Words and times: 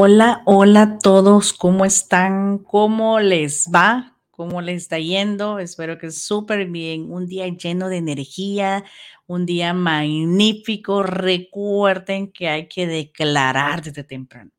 Hola, 0.00 0.42
hola 0.44 0.82
a 0.82 0.98
todos, 1.00 1.52
¿cómo 1.52 1.84
están? 1.84 2.58
¿Cómo 2.58 3.18
les 3.18 3.68
va? 3.74 4.16
¿Cómo 4.30 4.60
les 4.60 4.82
está 4.82 5.00
yendo? 5.00 5.58
Espero 5.58 5.98
que 5.98 6.12
súper 6.12 6.66
bien. 6.66 7.10
Un 7.10 7.26
día 7.26 7.48
lleno 7.48 7.88
de 7.88 7.96
energía, 7.96 8.84
un 9.26 9.44
día 9.44 9.74
magnífico. 9.74 11.02
Recuerden 11.02 12.30
que 12.30 12.48
hay 12.48 12.68
que 12.68 12.86
declarar 12.86 13.82
desde 13.82 14.04
temprano 14.04 14.52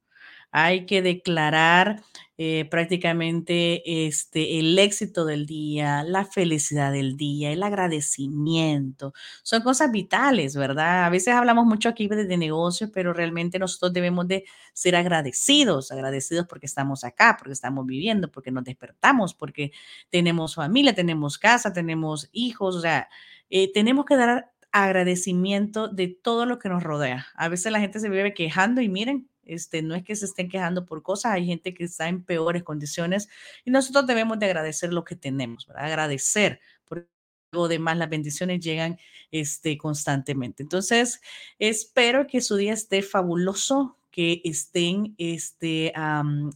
hay 0.52 0.86
que 0.86 1.02
declarar 1.02 2.02
eh, 2.42 2.64
prácticamente 2.71 4.08
este, 4.08 4.60
el 4.60 4.80
éxito 4.80 5.26
del 5.26 5.46
día, 5.46 6.04
la 6.04 6.24
felicidad 6.24 6.93
del 6.93 7.18
día, 7.18 7.52
el 7.52 7.62
agradecimiento. 7.62 9.14
Son 9.43 9.62
cosas 9.62 9.92
vitales, 9.92 10.56
¿verdad? 10.56 11.04
A 11.04 11.10
veces 11.10 11.34
hablamos 11.34 11.65
mucho 11.65 11.89
aquí 11.89 12.07
de, 12.07 12.24
de 12.24 12.38
negocios, 12.38 12.92
pero 12.93 13.12
realmente 13.12 13.60
nosotros 13.60 13.92
debemos 13.92 14.25
de 14.29 14.46
ser 14.71 14.96
agradecidos, 14.96 15.92
agradecidos 15.92 16.48
porque 16.48 16.65
estamos 16.65 17.04
acá, 17.04 17.36
porque 17.38 17.52
estamos 17.52 17.86
viviendo, 17.86 18.32
porque 18.32 18.51
nos 18.51 18.64
despertamos, 18.64 19.34
porque 19.34 19.74
tenemos 20.10 20.56
familia, 20.56 20.96
tenemos 20.96 21.37
casa, 21.37 21.74
tenemos 21.74 22.29
hijos, 22.32 22.74
o 22.78 22.79
sea, 22.79 23.10
eh, 23.50 23.70
tenemos 23.74 24.06
que 24.06 24.15
dar 24.15 24.50
agradecimiento 24.71 25.90
de 25.90 26.07
todo 26.07 26.46
lo 26.46 26.57
que 26.57 26.70
nos 26.70 26.84
rodea. 26.84 27.28
A 27.36 27.50
veces 27.50 27.74
la 27.74 27.82
gente 27.82 28.00
se 28.00 28.07
vive 28.07 28.34
quejando 28.34 28.79
y 28.79 28.87
miren, 28.87 29.28
este, 29.50 29.82
no 29.82 29.96
es 29.96 30.04
que 30.04 30.16
se 30.16 30.26
estén 30.26 30.50
quejando 30.50 30.86
por 30.86 31.04
cosas, 31.04 31.34
hay 31.34 31.46
gente 31.46 31.74
que 31.74 31.84
está 31.84 32.08
en 32.08 32.23
peores 32.23 32.64
condiciones 32.64 33.28
y 33.66 33.72
nosotros 33.72 34.08
debemos 34.08 34.40
de 34.40 34.45
agradecer 34.45 34.94
lo 34.94 35.03
que 35.03 35.16
tenemos, 35.16 35.67
¿verdad? 35.67 35.86
Agradecer, 35.86 36.59
porque 36.86 37.08
lo 37.52 37.68
demás 37.68 37.98
las 37.98 38.10
bendiciones 38.10 38.60
llegan 38.60 38.98
este, 39.32 39.78
constantemente. 39.78 40.64
Entonces, 40.64 41.22
espero 41.58 42.28
que 42.28 42.42
su 42.42 42.56
día 42.56 42.73
esté 42.73 43.02
fabuloso, 43.02 43.98
que 44.20 44.42
estén 44.44 45.16
este, 45.17 45.94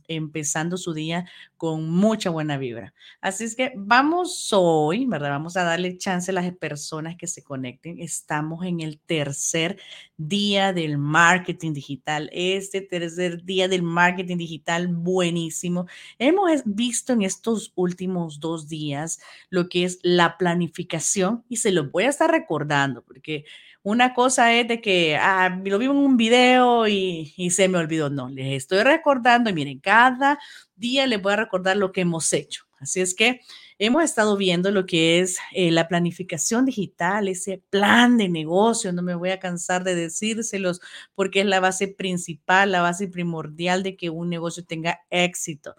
empezando 0.09 0.75
su 0.75 0.93
día 0.93 1.23
con 1.55 1.89
mucha 1.89 2.29
buena 2.29 2.57
vibra. 2.57 2.93
Así 3.21 3.45
es 3.45 3.55
que 3.55 3.71
vamos 3.77 4.49
hoy, 4.51 5.05
¿verdad? 5.05 5.29
Vamos 5.29 5.55
a 5.55 5.63
darle 5.63 5.97
chance 5.97 6.29
a 6.29 6.33
las 6.33 6.53
personas 6.57 7.15
que 7.15 7.25
se 7.25 7.41
conecten. 7.41 8.01
Estamos 8.01 8.65
en 8.65 8.81
el 8.81 8.99
tercer 8.99 9.79
día 10.17 10.73
del 10.73 10.97
marketing 10.97 11.71
digital. 11.71 12.29
Este 12.33 12.81
tercer 12.81 13.45
día 13.45 13.69
del 13.69 13.81
marketing 13.81 14.39
digital, 14.39 14.89
buenísimo. 14.89 15.85
Hemos 16.19 16.63
visto 16.65 17.13
en 17.13 17.21
estos 17.21 17.71
últimos 17.75 18.41
dos 18.41 18.67
días 18.67 19.21
lo 19.49 19.69
que 19.69 19.85
es 19.85 19.99
la 20.03 20.37
planificación 20.37 21.45
y 21.47 21.55
se 21.55 21.71
lo 21.71 21.89
voy 21.89 22.03
a 22.03 22.09
estar 22.09 22.29
recordando 22.29 23.05
porque 23.05 23.45
una 23.83 24.13
cosa 24.13 24.53
es 24.53 24.67
de 24.67 24.81
que 24.81 25.17
ah, 25.17 25.59
lo 25.63 25.77
vi 25.77 25.85
en 25.85 25.91
un 25.91 26.17
video 26.17 26.87
y, 26.87 27.33
se 27.51 27.67
me 27.67 27.77
olvidó. 27.77 28.09
No, 28.09 28.29
les 28.29 28.53
estoy 28.53 28.81
recordando 28.83 29.49
y 29.49 29.53
miren, 29.53 29.79
cada 29.79 30.39
día 30.75 31.05
les 31.05 31.21
voy 31.21 31.33
a 31.33 31.37
recordar 31.37 31.77
lo 31.77 31.91
que 31.91 32.01
hemos 32.01 32.31
hecho. 32.33 32.63
Así 32.79 33.01
es 33.01 33.13
que 33.13 33.41
hemos 33.79 34.03
estado 34.03 34.35
viendo 34.35 34.71
lo 34.71 34.85
que 34.85 35.19
es 35.19 35.37
eh, 35.53 35.71
la 35.71 35.87
planificación 35.87 36.65
digital, 36.65 37.27
ese 37.27 37.61
plan 37.69 38.17
de 38.17 38.29
negocio. 38.29 38.91
No 38.93 39.01
me 39.01 39.15
voy 39.15 39.31
a 39.31 39.39
cansar 39.39 39.83
de 39.83 39.95
decírselos 39.95 40.81
porque 41.15 41.41
es 41.41 41.45
la 41.45 41.59
base 41.59 41.87
principal, 41.87 42.71
la 42.71 42.81
base 42.81 43.07
primordial 43.07 43.83
de 43.83 43.95
que 43.95 44.09
un 44.09 44.29
negocio 44.29 44.65
tenga 44.65 45.01
éxito. 45.09 45.75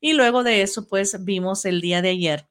Y 0.00 0.12
luego 0.12 0.42
de 0.44 0.62
eso, 0.62 0.88
pues 0.88 1.24
vimos 1.24 1.64
el 1.64 1.80
día 1.80 2.02
de 2.02 2.10
ayer 2.10 2.48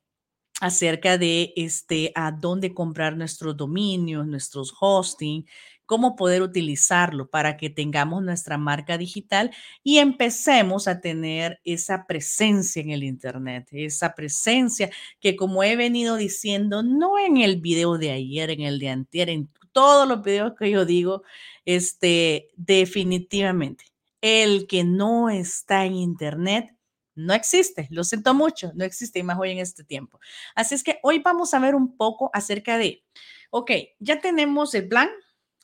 acerca 0.61 1.17
de 1.17 1.53
este, 1.55 2.11
a 2.15 2.31
dónde 2.31 2.73
comprar 2.73 3.17
nuestros 3.17 3.57
dominios, 3.57 4.25
nuestros 4.25 4.73
hosting, 4.79 5.45
cómo 5.85 6.15
poder 6.15 6.41
utilizarlo 6.41 7.29
para 7.29 7.57
que 7.57 7.69
tengamos 7.69 8.23
nuestra 8.23 8.57
marca 8.57 8.97
digital 8.97 9.51
y 9.83 9.99
empecemos 9.99 10.87
a 10.87 10.99
tener 11.01 11.59
esa 11.63 12.05
presencia 12.07 12.81
en 12.81 12.91
el 12.91 13.03
Internet, 13.03 13.67
esa 13.71 14.15
presencia 14.15 14.89
que 15.19 15.35
como 15.35 15.63
he 15.63 15.75
venido 15.75 16.15
diciendo, 16.15 16.83
no 16.83 17.19
en 17.19 17.37
el 17.37 17.61
video 17.61 17.97
de 17.97 18.11
ayer, 18.11 18.49
en 18.49 18.61
el 18.61 18.79
de 18.79 18.89
antier, 18.89 19.29
en 19.29 19.49
todos 19.71 20.07
los 20.07 20.23
videos 20.23 20.53
que 20.57 20.71
yo 20.71 20.85
digo, 20.85 21.23
este, 21.65 22.49
definitivamente, 22.55 23.85
el 24.21 24.67
que 24.67 24.83
no 24.83 25.29
está 25.29 25.85
en 25.85 25.95
Internet 25.95 26.74
no 27.15 27.33
existe, 27.33 27.87
lo 27.91 28.03
siento 28.03 28.33
mucho, 28.33 28.71
no 28.75 28.83
existe 28.83 29.19
y 29.19 29.23
más 29.23 29.39
hoy 29.39 29.51
en 29.51 29.59
este 29.59 29.83
tiempo. 29.83 30.19
Así 30.53 30.75
es 30.75 30.83
que 30.83 30.99
hoy 31.03 31.19
vamos 31.19 31.53
a 31.53 31.59
ver 31.59 31.75
un 31.75 31.97
poco 31.97 32.29
acerca 32.33 32.77
de, 32.77 33.03
ok, 33.49 33.71
ya 33.99 34.19
tenemos 34.19 34.75
el 34.75 34.87
plan, 34.87 35.09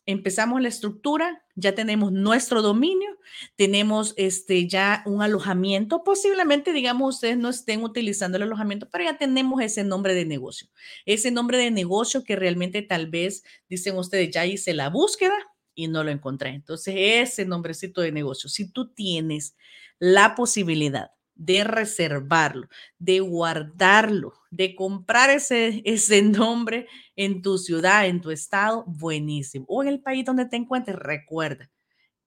empezamos 0.05 0.61
la 0.61 0.69
estructura, 0.69 1.43
ya 1.55 1.75
tenemos 1.75 2.11
nuestro 2.11 2.61
dominio, 2.61 3.09
tenemos 3.55 4.13
este 4.17 4.67
ya 4.67 5.03
un 5.05 5.21
alojamiento, 5.21 6.03
posiblemente 6.03 6.73
digamos 6.73 7.15
ustedes 7.15 7.37
no 7.37 7.49
estén 7.49 7.83
utilizando 7.83 8.37
el 8.37 8.43
alojamiento, 8.43 8.89
pero 8.89 9.03
ya 9.03 9.17
tenemos 9.17 9.61
ese 9.61 9.83
nombre 9.83 10.15
de 10.15 10.25
negocio, 10.25 10.69
ese 11.05 11.31
nombre 11.31 11.57
de 11.57 11.71
negocio 11.71 12.23
que 12.23 12.35
realmente 12.35 12.81
tal 12.81 13.07
vez 13.07 13.43
dicen 13.69 13.97
ustedes 13.97 14.31
ya 14.31 14.45
hice 14.45 14.73
la 14.73 14.89
búsqueda 14.89 15.35
y 15.75 15.87
no 15.87 16.03
lo 16.03 16.11
encontré. 16.11 16.49
Entonces, 16.49 16.95
ese 16.97 17.45
nombrecito 17.45 18.01
de 18.01 18.11
negocio, 18.11 18.49
si 18.49 18.69
tú 18.71 18.93
tienes 18.93 19.55
la 19.99 20.35
posibilidad 20.35 21.11
de 21.35 21.63
reservarlo, 21.63 22.67
de 22.99 23.19
guardarlo, 23.19 24.33
de 24.49 24.75
comprar 24.75 25.29
ese, 25.29 25.81
ese 25.85 26.21
nombre 26.21 26.87
en 27.15 27.41
tu 27.41 27.57
ciudad, 27.57 28.07
en 28.07 28.21
tu 28.21 28.31
estado, 28.31 28.83
buenísimo. 28.87 29.65
O 29.67 29.81
en 29.81 29.89
el 29.89 30.01
país 30.01 30.25
donde 30.25 30.45
te 30.45 30.57
encuentres, 30.57 30.97
recuerda, 30.97 31.69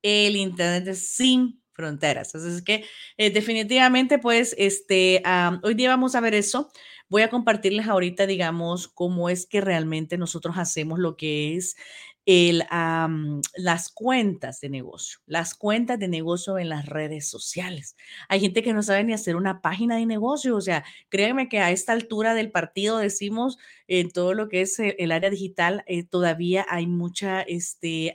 el 0.02 0.36
Internet 0.36 0.88
es 0.88 1.14
sin 1.14 1.62
fronteras. 1.72 2.34
Así 2.34 2.48
es 2.48 2.62
que 2.62 2.84
eh, 3.16 3.30
definitivamente, 3.30 4.18
pues, 4.18 4.54
este, 4.58 5.22
hoy 5.62 5.74
día 5.74 5.88
vamos 5.88 6.14
a 6.14 6.20
ver 6.20 6.34
eso. 6.34 6.70
Voy 7.08 7.22
a 7.22 7.30
compartirles 7.30 7.86
ahorita, 7.86 8.26
digamos, 8.26 8.88
cómo 8.88 9.28
es 9.28 9.46
que 9.46 9.60
realmente 9.60 10.16
nosotros 10.18 10.56
hacemos 10.58 10.98
lo 10.98 11.16
que 11.16 11.56
es 11.56 11.76
las 12.26 13.90
cuentas 13.90 14.60
de 14.60 14.68
negocio, 14.70 15.20
las 15.26 15.54
cuentas 15.54 15.98
de 15.98 16.08
negocio 16.08 16.58
en 16.58 16.68
las 16.68 16.86
redes 16.86 17.28
sociales. 17.28 17.96
Hay 18.28 18.40
gente 18.40 18.62
que 18.62 18.72
no 18.72 18.82
sabe 18.82 19.04
ni 19.04 19.12
hacer 19.12 19.36
una 19.36 19.60
página 19.60 19.96
de 19.96 20.06
negocio, 20.06 20.56
o 20.56 20.60
sea, 20.60 20.84
créeme 21.08 21.48
que 21.48 21.60
a 21.60 21.70
esta 21.70 21.92
altura 21.92 22.34
del 22.34 22.50
partido 22.50 22.98
decimos 22.98 23.58
en 23.88 24.10
todo 24.10 24.34
lo 24.34 24.48
que 24.48 24.62
es 24.62 24.78
eh, 24.78 24.96
el, 24.98 25.12
área 25.12 25.30
digital, 25.30 25.84
eh, 25.86 26.04
todavía 26.04 26.66
hay 26.68 26.86
mucha, 26.86 27.42
este, 27.42 28.14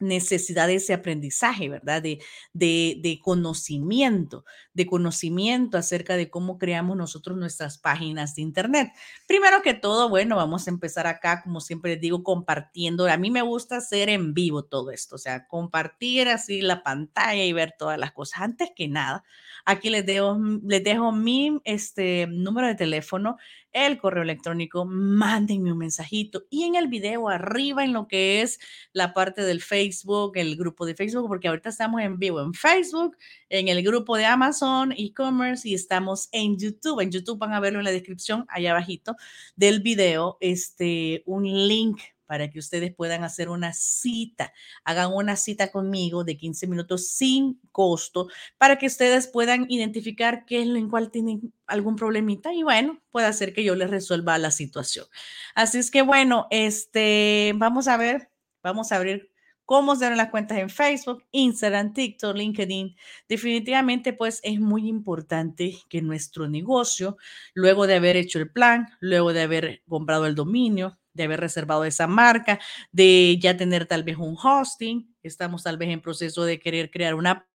necesidad 0.00 0.66
de 0.66 0.76
ese 0.76 0.92
aprendizaje, 0.92 1.68
¿verdad? 1.68 2.02
De, 2.02 3.20
conocimiento, 3.22 4.44
de 4.74 4.86
conocimiento 4.86 5.78
acerca 5.78 6.16
de 6.16 6.28
cómo 6.28 6.58
creamos 6.58 6.96
nosotros 6.96 7.38
nuestras 7.38 7.78
páginas 7.78 8.34
de 8.34 8.42
Internet. 8.42 8.92
Primero 9.26 9.62
que 9.62 9.72
todo, 9.74 10.08
bueno, 10.08 10.36
vamos 10.36 10.66
a 10.66 10.70
empezar 10.70 11.06
acá, 11.06 11.42
como 11.42 11.60
siempre 11.60 11.96
digo, 11.96 12.22
compartiendo. 12.22 13.06
A 13.06 13.16
mí 13.16 13.30
me 13.30 13.42
gusta 13.42 13.76
hacer 13.76 14.08
en 14.08 14.34
vivo 14.34 14.64
todo 14.64 14.90
esto, 14.90 15.14
o 15.14 15.18
sea, 15.18 15.46
compartir 15.46 16.28
así 16.28 16.60
la 16.60 16.82
pantalla 16.82 17.44
y 17.44 17.52
ver 17.52 17.74
todas 17.78 17.98
las 17.98 18.12
cosas. 18.12 18.42
Antes 18.42 18.70
que 18.74 18.88
nada, 18.88 19.24
aquí 19.64 19.90
les 19.90 20.04
dejo, 20.04 20.36
les 20.64 20.82
dejo 20.82 21.12
mi 21.12 21.60
este, 21.64 22.26
número 22.26 22.66
de 22.66 22.74
teléfono 22.74 23.36
el 23.74 23.98
correo 23.98 24.22
electrónico, 24.22 24.84
mándenme 24.86 25.72
un 25.72 25.78
mensajito 25.78 26.44
y 26.48 26.62
en 26.62 26.76
el 26.76 26.86
video 26.86 27.28
arriba 27.28 27.84
en 27.84 27.92
lo 27.92 28.06
que 28.06 28.40
es 28.40 28.60
la 28.92 29.12
parte 29.12 29.42
del 29.42 29.60
Facebook, 29.60 30.36
el 30.36 30.56
grupo 30.56 30.86
de 30.86 30.94
Facebook, 30.94 31.26
porque 31.26 31.48
ahorita 31.48 31.70
estamos 31.70 32.00
en 32.00 32.18
vivo 32.18 32.40
en 32.40 32.54
Facebook, 32.54 33.16
en 33.48 33.66
el 33.66 33.82
grupo 33.82 34.16
de 34.16 34.26
Amazon 34.26 34.63
e-commerce 34.96 35.68
y 35.68 35.74
estamos 35.74 36.28
en 36.32 36.58
YouTube. 36.58 37.00
En 37.00 37.10
YouTube 37.10 37.38
van 37.38 37.52
a 37.52 37.60
verlo 37.60 37.78
en 37.78 37.84
la 37.84 37.90
descripción 37.90 38.46
allá 38.48 38.70
abajito 38.70 39.16
del 39.56 39.80
video, 39.80 40.38
este, 40.40 41.22
un 41.26 41.44
link 41.44 42.00
para 42.26 42.50
que 42.50 42.58
ustedes 42.58 42.94
puedan 42.94 43.22
hacer 43.22 43.48
una 43.48 43.72
cita. 43.72 44.52
Hagan 44.84 45.12
una 45.12 45.36
cita 45.36 45.70
conmigo 45.70 46.24
de 46.24 46.36
15 46.36 46.66
minutos 46.66 47.08
sin 47.08 47.60
costo 47.70 48.28
para 48.58 48.78
que 48.78 48.86
ustedes 48.86 49.28
puedan 49.28 49.66
identificar 49.68 50.44
qué 50.46 50.62
es 50.62 50.66
lo 50.66 50.76
en 50.76 50.88
cual 50.88 51.10
tienen 51.10 51.52
algún 51.66 51.96
problemita 51.96 52.52
y 52.54 52.62
bueno, 52.62 53.00
puede 53.10 53.26
hacer 53.26 53.52
que 53.52 53.64
yo 53.64 53.74
les 53.74 53.90
resuelva 53.90 54.38
la 54.38 54.50
situación. 54.50 55.06
Así 55.54 55.78
es 55.78 55.90
que 55.90 56.02
bueno, 56.02 56.46
este, 56.50 57.52
vamos 57.56 57.88
a 57.88 57.96
ver, 57.96 58.30
vamos 58.62 58.92
a 58.92 58.96
abrir 58.96 59.33
cómo 59.64 59.96
se 59.96 60.14
las 60.14 60.30
cuentas 60.30 60.58
en 60.58 60.70
Facebook, 60.70 61.24
Instagram, 61.30 61.92
TikTok, 61.92 62.36
LinkedIn. 62.36 62.96
Definitivamente, 63.28 64.12
pues 64.12 64.40
es 64.42 64.60
muy 64.60 64.88
importante 64.88 65.76
que 65.88 66.02
nuestro 66.02 66.48
negocio, 66.48 67.16
luego 67.54 67.86
de 67.86 67.96
haber 67.96 68.16
hecho 68.16 68.38
el 68.38 68.50
plan, 68.50 68.88
luego 69.00 69.32
de 69.32 69.42
haber 69.42 69.82
comprado 69.88 70.26
el 70.26 70.34
dominio, 70.34 70.98
de 71.12 71.24
haber 71.24 71.40
reservado 71.40 71.84
esa 71.84 72.06
marca, 72.06 72.60
de 72.92 73.38
ya 73.40 73.56
tener 73.56 73.86
tal 73.86 74.02
vez 74.02 74.16
un 74.18 74.36
hosting, 74.36 75.14
estamos 75.22 75.62
tal 75.62 75.78
vez 75.78 75.88
en 75.90 76.00
proceso 76.00 76.44
de 76.44 76.60
querer 76.60 76.90
crear 76.90 77.14
una, 77.14 77.46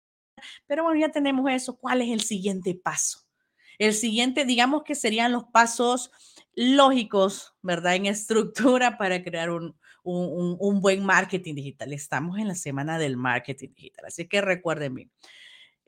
pero 0.67 0.85
bueno, 0.85 1.01
ya 1.01 1.11
tenemos 1.11 1.51
eso. 1.51 1.77
¿Cuál 1.77 2.03
es 2.03 2.11
el 2.11 2.21
siguiente 2.21 2.75
paso? 2.75 3.21
El 3.79 3.95
siguiente, 3.95 4.45
digamos 4.45 4.83
que 4.83 4.95
serían 4.95 5.33
los 5.33 5.45
pasos 5.45 6.11
lógicos, 6.55 7.55
¿verdad? 7.63 7.97
En 7.97 8.07
estructura 8.07 8.99
para 8.99 9.23
crear 9.23 9.51
un, 9.51 9.77
un, 10.09 10.81
buen 10.81 11.05
marketing 11.05 11.55
digital. 11.55 11.93
Estamos 11.93 12.39
en 12.39 12.49
la 12.49 12.55
semana 12.55 12.99
del 12.99 13.17
marketing 13.17 13.69
digital, 13.75 14.07
así 14.07 14.27
que 14.27 14.41
recuerden 14.41 14.95
bien. 14.95 15.11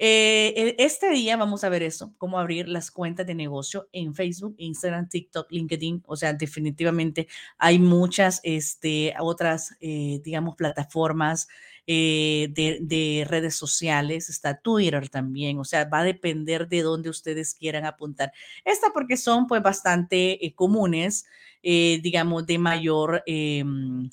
Eh, 0.03 0.55
e, 0.57 0.85
este 0.85 1.11
día 1.11 1.37
vamos 1.37 1.63
a 1.63 1.69
ver 1.69 1.83
eso, 1.83 2.15
cómo 2.17 2.39
abrir 2.39 2.69
las 2.69 2.91
cuentas 2.91 3.27
de 3.27 3.35
negocio 3.35 3.89
en 3.93 4.15
Facebook, 4.15 4.55
Instagram, 4.59 5.09
TikTok, 5.09 5.51
LinkedIn. 5.51 6.03
O 6.07 6.17
sea, 6.17 6.33
definitivamente 6.33 7.29
hay 7.59 7.79
muchas 7.79 8.41
este, 8.43 9.15
otras, 9.21 9.77
eh, 9.81 10.21
digamos, 10.25 10.57
plataformas 10.57 11.49
eh, 11.93 12.49
de, 12.55 13.27
redes 13.29 13.57
sociales. 13.57 14.31
Está 14.31 14.57
Twitter 14.57 15.09
también. 15.09 15.59
O 15.59 15.65
sea, 15.65 15.85
va 15.87 16.01
a 16.01 16.05
depender 16.05 16.69
de 16.69 16.83
dónde 16.83 17.11
ustedes 17.11 17.55
quieran 17.55 17.85
apuntar. 17.85 18.33
Esta 18.65 18.93
porque 18.93 19.17
son 19.17 19.49
pues 19.49 19.61
bastante 19.61 20.39
comunes, 20.55 21.27
digamos, 21.63 22.47
de 22.47 22.59
mayor 22.59 23.23
em, 23.27 24.09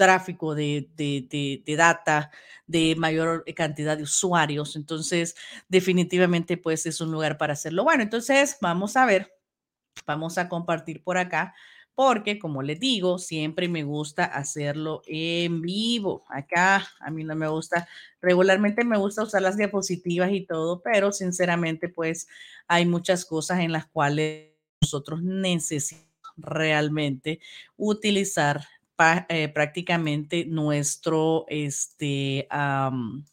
tráfico 0.00 0.54
de, 0.54 0.88
de, 0.96 1.76
data, 1.76 2.30
de 2.66 2.96
mayor 2.96 3.44
cantidad 3.54 3.98
de 3.98 4.04
usuarios. 4.04 4.74
Entonces, 4.74 5.36
definitivamente, 5.68 6.56
pues 6.56 6.86
es 6.86 7.02
un 7.02 7.12
lugar 7.12 7.36
para 7.36 7.52
hacerlo. 7.52 7.84
Bueno, 7.84 8.02
entonces 8.02 8.56
vamos 8.62 8.96
a 8.96 9.04
ver, 9.04 9.36
vamos 10.06 10.38
a 10.38 10.48
compartir 10.48 11.02
por 11.02 11.18
acá, 11.18 11.54
porque 12.00 12.38
como 12.38 12.62
les 12.62 12.80
digo, 12.80 13.18
siempre 13.18 13.68
me 13.68 13.84
gusta 13.84 14.24
hacerlo 14.24 15.02
en 15.06 15.60
vivo. 15.60 16.24
Acá 16.30 16.88
a 16.98 17.10
mí 17.10 17.24
no 17.24 17.36
me 17.36 17.46
gusta, 17.46 17.86
regularmente 18.22 18.84
me 18.84 18.96
gusta 18.96 19.24
usar 19.24 19.42
las 19.42 19.58
diapositivas 19.58 20.32
y 20.32 20.46
todo, 20.46 20.80
pero 20.80 21.12
sinceramente, 21.12 21.90
pues 21.90 22.26
hay 22.68 22.86
muchas 22.86 23.26
cosas 23.26 23.60
en 23.60 23.72
las 23.72 23.84
cuales 23.84 24.48
nosotros 24.80 25.22
necesitamos 25.22 26.08
realmente 26.38 27.38
utilizar 27.76 28.64
eh, 29.28 29.48
prácticamente 29.48 30.46
nuestro, 30.46 31.44
este, 31.48 32.48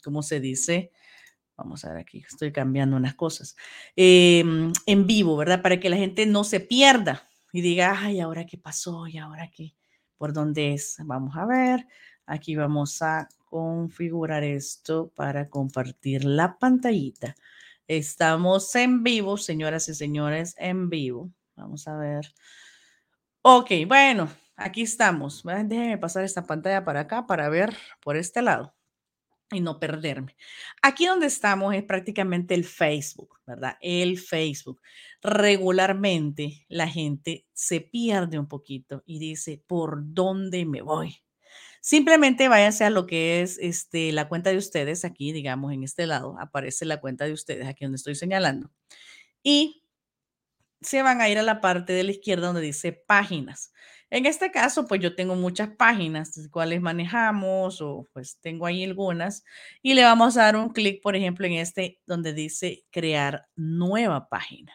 ¿cómo 0.03 0.21
se 0.21 0.41
dice? 0.41 0.91
Vamos 1.55 1.85
a 1.85 1.93
ver 1.93 2.01
aquí, 2.01 2.21
estoy 2.27 2.51
cambiando 2.51 2.97
unas 2.97 3.15
cosas. 3.15 3.55
Em, 3.95 4.73
en 4.85 5.07
vivo, 5.07 5.37
¿verdad? 5.37 5.61
Para 5.61 5.79
que 5.79 5.89
la 5.89 5.95
gente 5.95 6.25
no 6.25 6.43
se 6.43 6.59
pierda 6.59 7.29
y 7.57 7.61
diga, 7.61 7.95
ay, 7.99 8.19
¿ahora 8.19 8.45
qué 8.45 8.55
pasó? 8.55 9.07
¿Y 9.07 9.17
ahora 9.17 9.49
qué? 9.49 9.73
¿Por 10.15 10.31
dónde 10.31 10.75
es? 10.75 10.97
Vamos 11.03 11.35
a 11.35 11.43
ver. 11.47 11.87
Aquí 12.27 12.55
vamos 12.55 13.01
a 13.01 13.27
configurar 13.45 14.43
esto 14.43 15.11
para 15.15 15.49
compartir 15.49 16.23
la 16.23 16.59
pantallita. 16.59 17.35
Estamos 17.87 18.75
en 18.75 19.01
vivo, 19.01 19.37
señoras 19.37 19.89
y 19.89 19.95
señores, 19.95 20.53
en 20.59 20.87
vivo. 20.91 21.31
Vamos 21.55 21.87
a 21.87 21.97
ver. 21.97 22.31
Ok, 23.41 23.71
bueno, 23.87 24.29
Aquí 24.55 24.83
estamos. 24.83 25.43
Déjenme 25.43 25.97
pasar 25.97 26.23
esta 26.23 26.43
pantalla 26.43 26.83
para 26.83 27.01
acá 27.01 27.25
para 27.25 27.49
ver 27.49 27.75
por 28.01 28.17
este 28.17 28.43
lado 28.43 28.76
y 29.51 29.61
no 29.61 29.79
perderme. 29.79 30.35
Aquí 30.81 31.05
donde 31.05 31.27
estamos 31.27 31.73
es 31.73 31.83
prácticamente 31.83 32.53
el 32.53 32.65
Facebook, 32.65 33.39
¿verdad? 33.45 33.77
El 33.81 34.19
Facebook. 34.19 34.81
Regularmente 35.21 36.65
la 36.67 36.87
gente 36.87 37.45
se 37.53 37.81
pierde 37.81 38.39
un 38.39 38.47
poquito 38.47 39.03
y 39.05 39.19
dice, 39.19 39.63
¿por 39.65 40.13
dónde 40.13 40.65
me 40.65 40.81
voy? 40.81 41.15
Simplemente 41.81 42.49
váyanse 42.49 42.83
a 42.83 42.89
lo 42.89 43.07
que 43.07 43.41
es 43.41 43.57
este, 43.59 44.11
la 44.11 44.27
cuenta 44.27 44.49
de 44.49 44.57
ustedes, 44.57 45.05
aquí, 45.05 45.31
digamos, 45.31 45.71
en 45.71 45.83
este 45.83 46.05
lado, 46.05 46.35
aparece 46.39 46.83
la 46.85 46.99
cuenta 46.99 47.25
de 47.25 47.33
ustedes, 47.33 47.65
aquí 47.67 47.85
donde 47.85 47.95
estoy 47.95 48.15
señalando. 48.15 48.69
Y 49.41 49.83
se 50.81 51.01
van 51.01 51.21
a 51.21 51.29
ir 51.29 51.37
a 51.37 51.43
la 51.43 51.61
parte 51.61 51.93
de 51.93 52.03
la 52.03 52.11
izquierda 52.11 52.47
donde 52.47 52.61
dice 52.61 52.91
páginas. 52.91 53.71
En 54.09 54.25
este 54.25 54.51
caso, 54.51 54.87
pues 54.87 55.01
yo 55.01 55.15
tengo 55.15 55.35
muchas 55.35 55.69
páginas, 55.69 56.47
cuales 56.51 56.81
manejamos 56.81 57.81
o 57.81 58.07
pues 58.13 58.39
tengo 58.39 58.65
ahí 58.65 58.83
algunas 58.85 59.43
y 59.81 59.95
le 59.95 60.03
vamos 60.03 60.37
a 60.37 60.43
dar 60.43 60.55
un 60.55 60.69
clic, 60.69 61.01
por 61.01 61.15
ejemplo, 61.15 61.45
en 61.45 61.53
este 61.53 61.99
donde 62.05 62.33
dice 62.33 62.85
crear 62.89 63.47
nueva 63.55 64.29
página. 64.29 64.71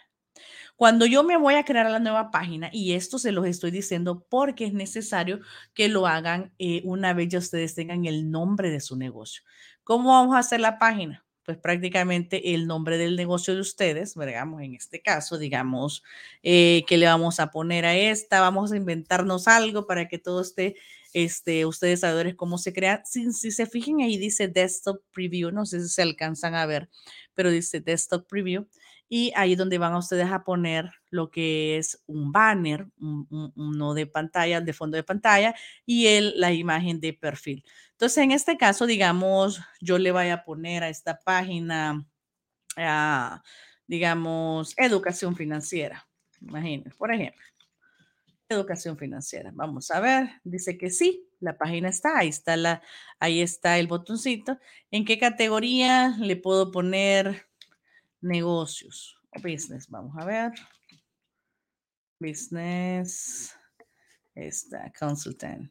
Cuando 0.77 1.07
yo 1.07 1.23
me 1.25 1.37
voy 1.37 1.55
a 1.55 1.65
crear 1.65 1.91
la 1.91 1.99
nueva 2.01 2.31
página, 2.31 2.69
y 2.73 2.93
esto 2.95 3.19
se 3.19 3.33
los 3.33 3.47
estoy 3.47 3.71
diciendo 3.71 4.27
porque 4.29 4.67
es 4.67 4.73
necesario 4.73 5.41
que 5.75 5.89
lo 5.89 6.07
hagan 6.07 6.53
eh, 6.59 6.83
una 6.85 7.15
vez 7.15 7.29
ya 7.29 7.39
ustedes 7.39 7.75
tengan 7.75 8.05
el 8.07 8.31
nombre 8.31 8.71
de 8.71 8.81
su 8.81 8.97
negocio. 8.97 9.43
¿Cómo 9.85 10.11
vamos 10.11 10.35
a 10.37 10.41
hacer 10.41 10.61
la 10.61 10.79
página? 10.79 11.25
Pues 11.45 11.59
prácticamente 11.59 12.55
el 12.55 12.67
nombre 12.67 12.99
del 12.99 13.17
negocio 13.17 13.55
de 13.55 13.61
ustedes, 13.61 14.15
digamos, 14.15 14.63
en 14.63 14.75
este 14.75 15.01
caso, 15.01 15.39
digamos, 15.39 16.03
eh, 16.43 16.85
que 16.87 16.99
le 16.99 17.07
vamos 17.07 17.41
a 17.41 17.51
poner 17.51 17.85
a 17.85 17.97
esta, 17.97 18.41
vamos 18.41 18.73
a 18.73 18.77
inventarnos 18.77 19.49
algo 19.49 19.87
para 19.87 20.09
que 20.09 20.19
todo 20.19 20.41
esté, 20.43 20.77
este, 21.13 21.67
ustedes 21.67 22.01
sabedores 22.01 22.35
cómo 22.35 22.59
se 22.59 22.73
crea. 22.73 23.03
Si, 23.05 23.33
si 23.33 23.51
se 23.51 23.67
fijen 23.67 24.01
ahí 24.01 24.17
dice 24.17 24.49
desktop 24.49 25.03
preview, 25.13 25.51
no 25.51 25.67
sé 25.67 25.81
si 25.83 25.89
se 25.89 26.03
alcanzan 26.03 26.55
a 26.55 26.67
ver, 26.67 26.89
pero 27.35 27.51
dice 27.51 27.81
desktop 27.81 28.27
preview 28.29 28.67
y 29.15 29.31
ahí 29.37 29.53
es 29.53 29.59
donde 29.59 29.77
van 29.77 29.93
a 29.93 29.99
ustedes 29.99 30.33
a 30.33 30.43
poner 30.43 30.91
lo 31.11 31.31
que 31.31 31.77
es 31.77 32.03
un 32.07 32.33
banner, 32.33 32.87
uno 32.97 33.93
de 33.93 34.07
pantalla, 34.07 34.63
de 34.63 34.73
fondo 34.73 34.97
de 34.97 35.03
pantalla 35.03 35.55
y 35.85 36.07
el, 36.07 36.41
la 36.41 36.51
imagen 36.51 36.99
de 36.99 37.13
perfil. 37.13 37.63
Entonces, 37.91 38.17
en 38.25 38.31
este 38.31 38.57
caso, 38.57 38.87
digamos, 38.87 39.61
yo 39.83 39.99
le 39.99 40.13
voy 40.13 40.31
a 40.31 40.45
poner 40.45 40.83
a 40.83 40.89
esta 40.89 41.19
página, 41.19 42.09
ah, 42.79 43.43
digamos, 43.87 44.73
educación 44.79 45.37
financiera. 45.37 46.09
Imagínense, 46.41 46.97
por 46.97 47.13
ejemplo, 47.13 47.45
educación 48.49 48.97
financiera. 48.97 49.51
Vamos 49.53 49.91
a 49.91 50.01
ver, 50.01 50.41
dice 50.43 50.79
que 50.79 50.89
sí, 50.89 51.29
la 51.39 51.59
página 51.59 51.91
está, 51.91 52.17
ahí 52.17 52.29
está, 52.29 52.57
la, 52.57 52.81
ahí 53.21 53.43
está 53.43 53.79
el 53.79 53.89
botoncito. 53.89 54.59
¿En 54.91 55.05
qué 55.05 55.19
categoría 55.19 56.17
le 56.19 56.37
puedo 56.37 56.71
poner 56.73 57.52
negocios 58.23 59.17
o 59.37 59.41
business. 59.41 59.89
Vamos 59.89 60.17
a 60.19 60.25
ver. 60.25 60.53
Business. 62.19 63.55
Está, 64.35 64.93
consultant. 64.99 65.71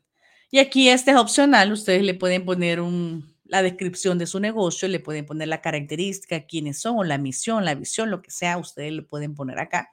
Y 0.51 0.59
aquí 0.59 0.89
este 0.89 1.12
es 1.12 1.18
opcional. 1.18 1.71
Ustedes 1.71 2.03
le 2.03 2.13
pueden 2.13 2.45
poner 2.45 2.81
un, 2.81 3.36
la 3.45 3.63
descripción 3.63 4.18
de 4.18 4.27
su 4.27 4.39
negocio, 4.39 4.88
le 4.88 5.00
pueden 5.00 5.25
poner 5.25 5.48
la 5.48 5.62
característica, 5.62 6.45
quiénes 6.45 6.80
son, 6.80 7.07
la 7.07 7.18
misión, 7.18 7.65
la 7.65 7.75
visión, 7.75 8.12
lo 8.12 8.21
que 8.21 8.31
sea, 8.31 8.57
ustedes 8.57 8.94
le 8.94 9.01
pueden 9.01 9.33
poner 9.36 9.59
acá. 9.59 9.92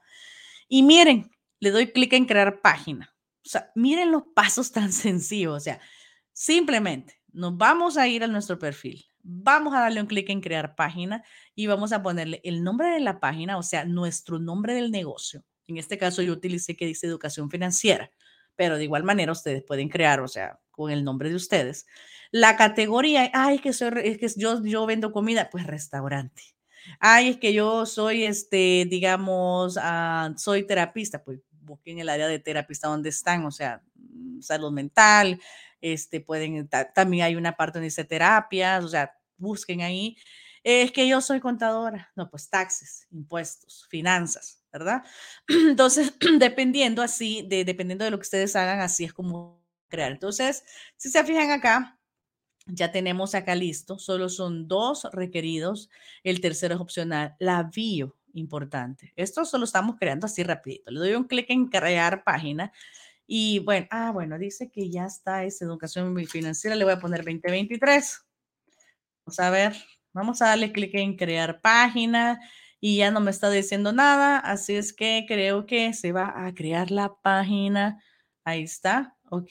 Y 0.68 0.82
miren, 0.82 1.30
le 1.60 1.70
doy 1.70 1.92
clic 1.92 2.12
en 2.12 2.26
crear 2.26 2.60
página. 2.60 3.14
O 3.44 3.48
sea, 3.48 3.72
miren 3.74 4.12
los 4.12 4.22
pasos 4.34 4.70
tan 4.72 4.92
sencillos. 4.92 5.56
O 5.56 5.60
sea, 5.60 5.80
simplemente 6.32 7.20
nos 7.32 7.56
vamos 7.56 7.96
a 7.96 8.06
ir 8.06 8.22
a 8.24 8.28
nuestro 8.28 8.58
perfil. 8.58 9.07
Vamos 9.30 9.74
a 9.74 9.80
darle 9.80 10.00
un 10.00 10.06
clic 10.06 10.30
en 10.30 10.40
crear 10.40 10.74
página 10.74 11.22
y 11.54 11.66
vamos 11.66 11.92
a 11.92 12.02
ponerle 12.02 12.40
el 12.44 12.64
nombre 12.64 12.88
de 12.88 13.00
la 13.00 13.20
página, 13.20 13.58
o 13.58 13.62
sea, 13.62 13.84
nuestro 13.84 14.38
nombre 14.38 14.72
del 14.72 14.90
negocio. 14.90 15.44
En 15.66 15.76
este 15.76 15.98
caso 15.98 16.22
yo 16.22 16.32
utilicé 16.32 16.76
que 16.76 16.86
dice 16.86 17.06
educación 17.06 17.50
financiera, 17.50 18.10
pero 18.56 18.78
de 18.78 18.84
igual 18.84 19.04
manera 19.04 19.30
ustedes 19.30 19.62
pueden 19.64 19.90
crear, 19.90 20.20
o 20.20 20.28
sea, 20.28 20.58
con 20.70 20.90
el 20.90 21.04
nombre 21.04 21.28
de 21.28 21.34
ustedes. 21.34 21.86
La 22.30 22.56
categoría, 22.56 23.30
ay, 23.34 23.58
que, 23.58 23.74
soy, 23.74 23.90
es 24.02 24.16
que 24.16 24.40
yo, 24.40 24.64
yo 24.64 24.86
vendo 24.86 25.12
comida, 25.12 25.50
pues 25.50 25.66
restaurante. 25.66 26.42
Ay, 26.98 27.28
es 27.28 27.36
que 27.36 27.52
yo 27.52 27.84
soy, 27.84 28.24
este, 28.24 28.86
digamos, 28.88 29.78
ah, 29.78 30.32
soy 30.38 30.66
terapista, 30.66 31.22
pues 31.22 31.40
busquen 31.60 31.98
el 31.98 32.08
área 32.08 32.28
de 32.28 32.38
terapista 32.38 32.88
donde 32.88 33.10
están, 33.10 33.44
o 33.44 33.50
sea, 33.50 33.82
mm, 33.94 34.40
salud 34.40 34.72
mental, 34.72 35.38
este, 35.82 36.22
pueden, 36.22 36.66
también 36.94 37.24
hay 37.24 37.36
una 37.36 37.56
parte 37.56 37.78
donde 37.78 37.88
dice 37.88 38.04
terapias, 38.04 38.82
o 38.84 38.88
sea, 38.88 39.17
busquen 39.38 39.80
ahí. 39.82 40.16
Es 40.64 40.92
que 40.92 41.08
yo 41.08 41.20
soy 41.20 41.40
contadora. 41.40 42.12
No, 42.16 42.28
pues 42.30 42.50
taxes, 42.50 43.06
impuestos, 43.10 43.86
finanzas, 43.88 44.62
¿verdad? 44.72 45.02
Entonces, 45.48 46.12
dependiendo 46.38 47.02
así, 47.02 47.46
de, 47.48 47.64
dependiendo 47.64 48.04
de 48.04 48.10
lo 48.10 48.18
que 48.18 48.22
ustedes 48.22 48.54
hagan, 48.56 48.80
así 48.80 49.04
es 49.04 49.12
como 49.12 49.64
crear. 49.88 50.12
Entonces, 50.12 50.64
si 50.96 51.10
se 51.10 51.24
fijan 51.24 51.50
acá, 51.50 51.98
ya 52.66 52.92
tenemos 52.92 53.34
acá 53.34 53.54
listo. 53.54 53.98
Solo 53.98 54.28
son 54.28 54.68
dos 54.68 55.08
requeridos. 55.12 55.90
El 56.22 56.40
tercero 56.40 56.74
es 56.74 56.80
opcional. 56.80 57.34
La 57.38 57.62
bio, 57.62 58.16
importante. 58.34 59.12
Esto 59.16 59.44
solo 59.44 59.64
estamos 59.64 59.96
creando 59.98 60.26
así 60.26 60.42
rapidito. 60.42 60.90
Le 60.90 61.00
doy 61.00 61.14
un 61.14 61.24
clic 61.24 61.46
en 61.50 61.68
crear 61.68 62.24
página. 62.24 62.72
Y 63.26 63.60
bueno, 63.60 63.86
ah, 63.90 64.10
bueno, 64.10 64.38
dice 64.38 64.70
que 64.70 64.90
ya 64.90 65.04
está 65.04 65.44
esa 65.44 65.64
educación 65.64 66.16
financiera. 66.26 66.76
Le 66.76 66.84
voy 66.84 66.94
a 66.94 67.00
poner 67.00 67.24
2023. 67.24 68.27
Vamos 69.28 69.40
a 69.40 69.50
ver, 69.50 69.76
vamos 70.14 70.40
a 70.40 70.46
darle 70.46 70.72
clic 70.72 70.94
en 70.94 71.14
crear 71.14 71.60
página 71.60 72.40
y 72.80 72.96
ya 72.96 73.10
no 73.10 73.20
me 73.20 73.30
está 73.30 73.50
diciendo 73.50 73.92
nada, 73.92 74.38
así 74.38 74.74
es 74.74 74.94
que 74.94 75.26
creo 75.28 75.66
que 75.66 75.92
se 75.92 76.12
va 76.12 76.46
a 76.46 76.54
crear 76.54 76.90
la 76.90 77.14
página. 77.20 78.02
Ahí 78.42 78.62
está, 78.62 79.18
¿ok? 79.28 79.50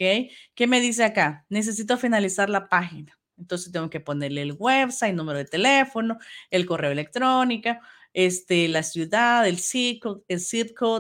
¿Qué 0.55 0.65
me 0.65 0.81
dice 0.81 1.03
acá? 1.03 1.46
Necesito 1.50 1.96
finalizar 2.00 2.50
la 2.50 2.67
página. 2.69 3.19
Entonces 3.38 3.72
tengo 3.72 3.88
que 3.91 4.00
ponerle 4.00 4.41
el 4.41 4.53
website, 4.57 5.13
número 5.13 5.38
de 5.38 5.46
teléfono, 5.46 6.17
el 6.50 6.65
correo 6.65 6.89
electrónico, 6.89 7.77
este, 8.13 8.67
la 8.69 8.81
ciudad, 8.81 9.48
el 9.48 9.60
zip 9.60 10.01
code, 10.01 10.24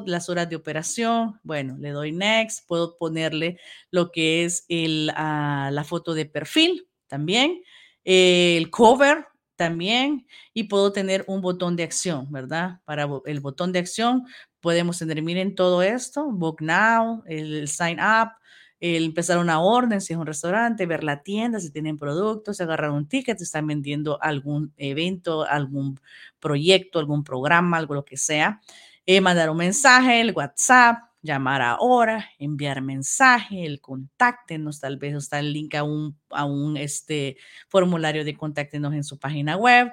el 0.05 0.11
las 0.11 0.29
horas 0.29 0.47
de 0.49 0.55
operación. 0.55 1.39
Bueno, 1.41 1.77
le 1.79 1.89
doy 1.89 2.11
next, 2.11 2.67
puedo 2.67 2.95
ponerle 2.99 3.59
lo 3.89 4.11
que 4.11 4.45
es 4.45 4.65
el, 4.69 5.11
ah, 5.15 5.71
la 5.73 5.83
foto 5.83 6.13
de 6.13 6.27
perfil 6.27 6.87
también 7.07 7.63
el 8.09 8.69
cover, 8.69 9.25
también 9.57 10.25
y 10.53 10.63
puedo 10.65 10.93
tener 10.93 11.25
un 11.27 11.41
botón 11.41 11.75
de 11.75 11.83
acción, 11.83 12.31
¿verdad? 12.31 12.79
Para 12.85 13.09
el 13.25 13.39
botón 13.41 13.73
de 13.73 13.79
acción 13.79 14.25
podemos 14.61 14.99
tener, 14.99 15.21
miren 15.21 15.55
todo 15.55 15.81
esto, 15.81 16.31
Book 16.31 16.61
Now, 16.61 17.23
el 17.25 17.67
Sign 17.67 17.99
Up, 17.99 18.31
el 18.79 19.03
empezar 19.05 19.39
una 19.39 19.59
orden, 19.59 19.99
si 19.99 20.13
es 20.13 20.19
un 20.19 20.25
restaurante, 20.25 20.85
ver 20.85 21.03
la 21.03 21.23
tienda, 21.23 21.59
si 21.59 21.71
tienen 21.71 21.97
productos, 21.97 22.61
agarrar 22.61 22.91
un 22.91 23.07
ticket, 23.07 23.39
si 23.39 23.43
están 23.43 23.67
vendiendo 23.67 24.21
algún 24.21 24.71
evento, 24.77 25.43
algún 25.43 25.99
proyecto, 26.39 26.99
algún 26.99 27.23
programa, 27.23 27.77
algo 27.77 27.95
lo 27.95 28.05
que 28.05 28.17
sea. 28.17 28.61
Eh, 29.05 29.19
mandar 29.21 29.49
un 29.49 29.57
mensaje, 29.57 30.21
el 30.21 30.33
WhatsApp, 30.33 31.06
llamar 31.21 31.61
ahora, 31.61 32.29
enviar 32.39 32.81
mensaje, 32.81 33.65
el 33.65 33.81
contáctenos, 33.81 34.79
tal 34.79 34.97
vez 34.97 35.15
está 35.15 35.39
el 35.39 35.53
link 35.53 35.75
a 35.75 35.83
un, 35.83 36.17
a 36.29 36.45
un 36.45 36.77
este, 36.77 37.37
formulario 37.67 38.23
de 38.23 38.35
contáctenos 38.35 38.93
en 38.93 39.03
su 39.03 39.19
página 39.19 39.57
web, 39.57 39.91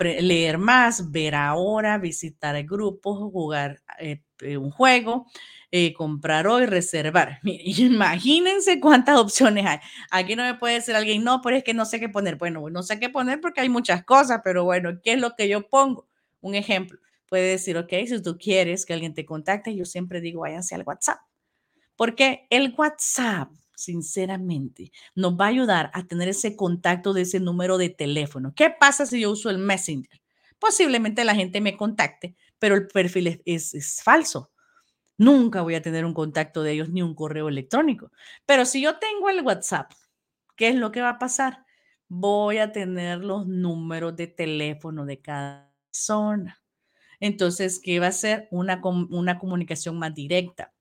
leer 0.00 0.58
más, 0.58 1.10
ver 1.10 1.34
ahora, 1.34 1.98
visitar 1.98 2.56
el 2.56 2.66
grupo, 2.66 3.30
jugar 3.30 3.80
eh, 3.98 4.22
eh, 4.40 4.56
un 4.56 4.70
juego, 4.70 5.26
eh, 5.70 5.92
comprar 5.92 6.46
hoy, 6.46 6.66
reservar. 6.66 7.40
imagínense 7.44 8.80
cuántas 8.80 9.18
opciones 9.18 9.66
hay. 9.66 9.78
Aquí 10.10 10.36
no 10.36 10.44
me 10.44 10.54
puede 10.54 10.74
decir 10.74 10.94
alguien, 10.94 11.24
no, 11.24 11.40
pero 11.42 11.56
es 11.56 11.64
que 11.64 11.74
no 11.74 11.84
sé 11.84 11.98
qué 11.98 12.08
poner. 12.08 12.36
Bueno, 12.36 12.68
no 12.70 12.82
sé 12.82 13.00
qué 13.00 13.10
poner 13.10 13.40
porque 13.40 13.60
hay 13.60 13.68
muchas 13.68 14.04
cosas, 14.04 14.40
pero 14.44 14.64
bueno, 14.64 15.00
¿qué 15.02 15.14
es 15.14 15.20
lo 15.20 15.34
que 15.34 15.48
yo 15.48 15.68
pongo? 15.68 16.06
Un 16.40 16.54
ejemplo 16.54 17.03
puede 17.34 17.50
decir, 17.50 17.76
ok, 17.76 17.92
si 18.06 18.22
tú 18.22 18.38
quieres 18.38 18.86
que 18.86 18.92
alguien 18.92 19.12
te 19.12 19.26
contacte, 19.26 19.74
yo 19.74 19.84
siempre 19.84 20.20
digo, 20.20 20.42
váyanse 20.42 20.76
al 20.76 20.84
WhatsApp. 20.86 21.18
Porque 21.96 22.46
el 22.48 22.72
WhatsApp, 22.78 23.50
sinceramente, 23.74 24.92
nos 25.16 25.32
va 25.32 25.46
a 25.46 25.48
ayudar 25.48 25.90
a 25.94 26.04
tener 26.06 26.28
ese 26.28 26.54
contacto 26.54 27.12
de 27.12 27.22
ese 27.22 27.40
número 27.40 27.76
de 27.76 27.88
teléfono. 27.88 28.52
¿Qué 28.54 28.70
pasa 28.70 29.04
si 29.04 29.18
yo 29.18 29.32
uso 29.32 29.50
el 29.50 29.58
Messenger? 29.58 30.22
Posiblemente 30.60 31.24
la 31.24 31.34
gente 31.34 31.60
me 31.60 31.76
contacte, 31.76 32.36
pero 32.60 32.76
el 32.76 32.86
perfil 32.86 33.40
es, 33.44 33.74
es, 33.74 34.00
falso. 34.04 34.52
Nunca 35.18 35.62
voy 35.62 35.74
a 35.74 35.82
tener 35.82 36.04
un 36.04 36.14
contacto 36.14 36.62
de 36.62 36.70
ellos 36.70 36.88
ni 36.88 37.02
un 37.02 37.16
correo 37.16 37.48
electrónico. 37.48 38.12
Pero 38.46 38.64
si 38.64 38.80
yo 38.80 39.00
tengo 39.00 39.28
el 39.28 39.42
WhatsApp, 39.42 39.90
¿qué 40.54 40.68
es 40.68 40.76
lo 40.76 40.92
que 40.92 41.00
va 41.00 41.08
a 41.08 41.18
pasar? 41.18 41.64
Voy 42.06 42.58
a 42.58 42.70
tener 42.70 43.24
los 43.24 43.44
números 43.48 44.14
de 44.14 44.28
teléfono 44.28 45.04
de 45.04 45.20
cada 45.20 45.74
persona. 45.90 46.63
Entonces, 47.24 47.80
¿qué 47.82 48.00
va 48.00 48.08
a 48.08 48.12
ser? 48.12 48.48
Una, 48.50 48.82
una 48.84 49.38
comunicación 49.38 49.98
más 49.98 50.14
directa. 50.14 50.74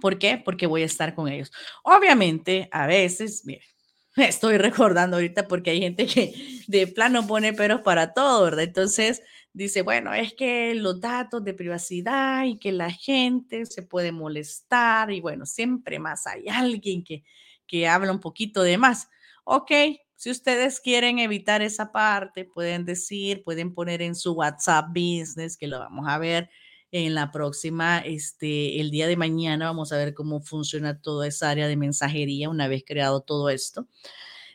¿Por 0.00 0.18
qué? 0.18 0.40
Porque 0.42 0.66
voy 0.66 0.80
a 0.80 0.86
estar 0.86 1.14
con 1.14 1.28
ellos. 1.28 1.52
Obviamente, 1.82 2.70
a 2.72 2.86
veces, 2.86 3.42
mire, 3.44 3.60
estoy 4.16 4.56
recordando 4.56 5.18
ahorita 5.18 5.46
porque 5.46 5.72
hay 5.72 5.80
gente 5.80 6.06
que 6.06 6.32
de 6.68 6.86
plano 6.86 7.26
pone 7.26 7.52
peros 7.52 7.82
para 7.82 8.14
todo, 8.14 8.44
¿verdad? 8.44 8.64
Entonces 8.64 9.20
dice, 9.52 9.82
bueno, 9.82 10.14
es 10.14 10.32
que 10.32 10.74
los 10.74 11.02
datos 11.02 11.44
de 11.44 11.52
privacidad 11.52 12.44
y 12.46 12.56
que 12.56 12.72
la 12.72 12.90
gente 12.90 13.66
se 13.66 13.82
puede 13.82 14.10
molestar 14.10 15.12
y 15.12 15.20
bueno, 15.20 15.44
siempre 15.44 15.98
más 15.98 16.26
hay 16.26 16.48
alguien 16.48 17.04
que, 17.04 17.24
que 17.66 17.86
habla 17.86 18.10
un 18.10 18.20
poquito 18.20 18.62
de 18.62 18.78
más. 18.78 19.10
Ok, 19.44 19.70
si 20.16 20.30
ustedes 20.30 20.80
quieren 20.80 21.18
evitar 21.18 21.62
esa 21.62 21.92
parte, 21.92 22.44
pueden 22.44 22.84
decir, 22.84 23.42
pueden 23.44 23.74
poner 23.74 24.02
en 24.02 24.14
su 24.14 24.32
WhatsApp 24.32 24.88
Business, 24.88 25.56
que 25.56 25.66
lo 25.66 25.78
vamos 25.78 26.06
a 26.08 26.18
ver 26.18 26.50
en 26.92 27.14
la 27.14 27.32
próxima, 27.32 27.98
este, 27.98 28.80
el 28.80 28.92
día 28.92 29.08
de 29.08 29.16
mañana 29.16 29.66
vamos 29.66 29.92
a 29.92 29.96
ver 29.96 30.14
cómo 30.14 30.40
funciona 30.40 31.00
toda 31.00 31.26
esa 31.26 31.50
área 31.50 31.66
de 31.66 31.76
mensajería 31.76 32.48
una 32.48 32.68
vez 32.68 32.84
creado 32.86 33.20
todo 33.20 33.50
esto. 33.50 33.88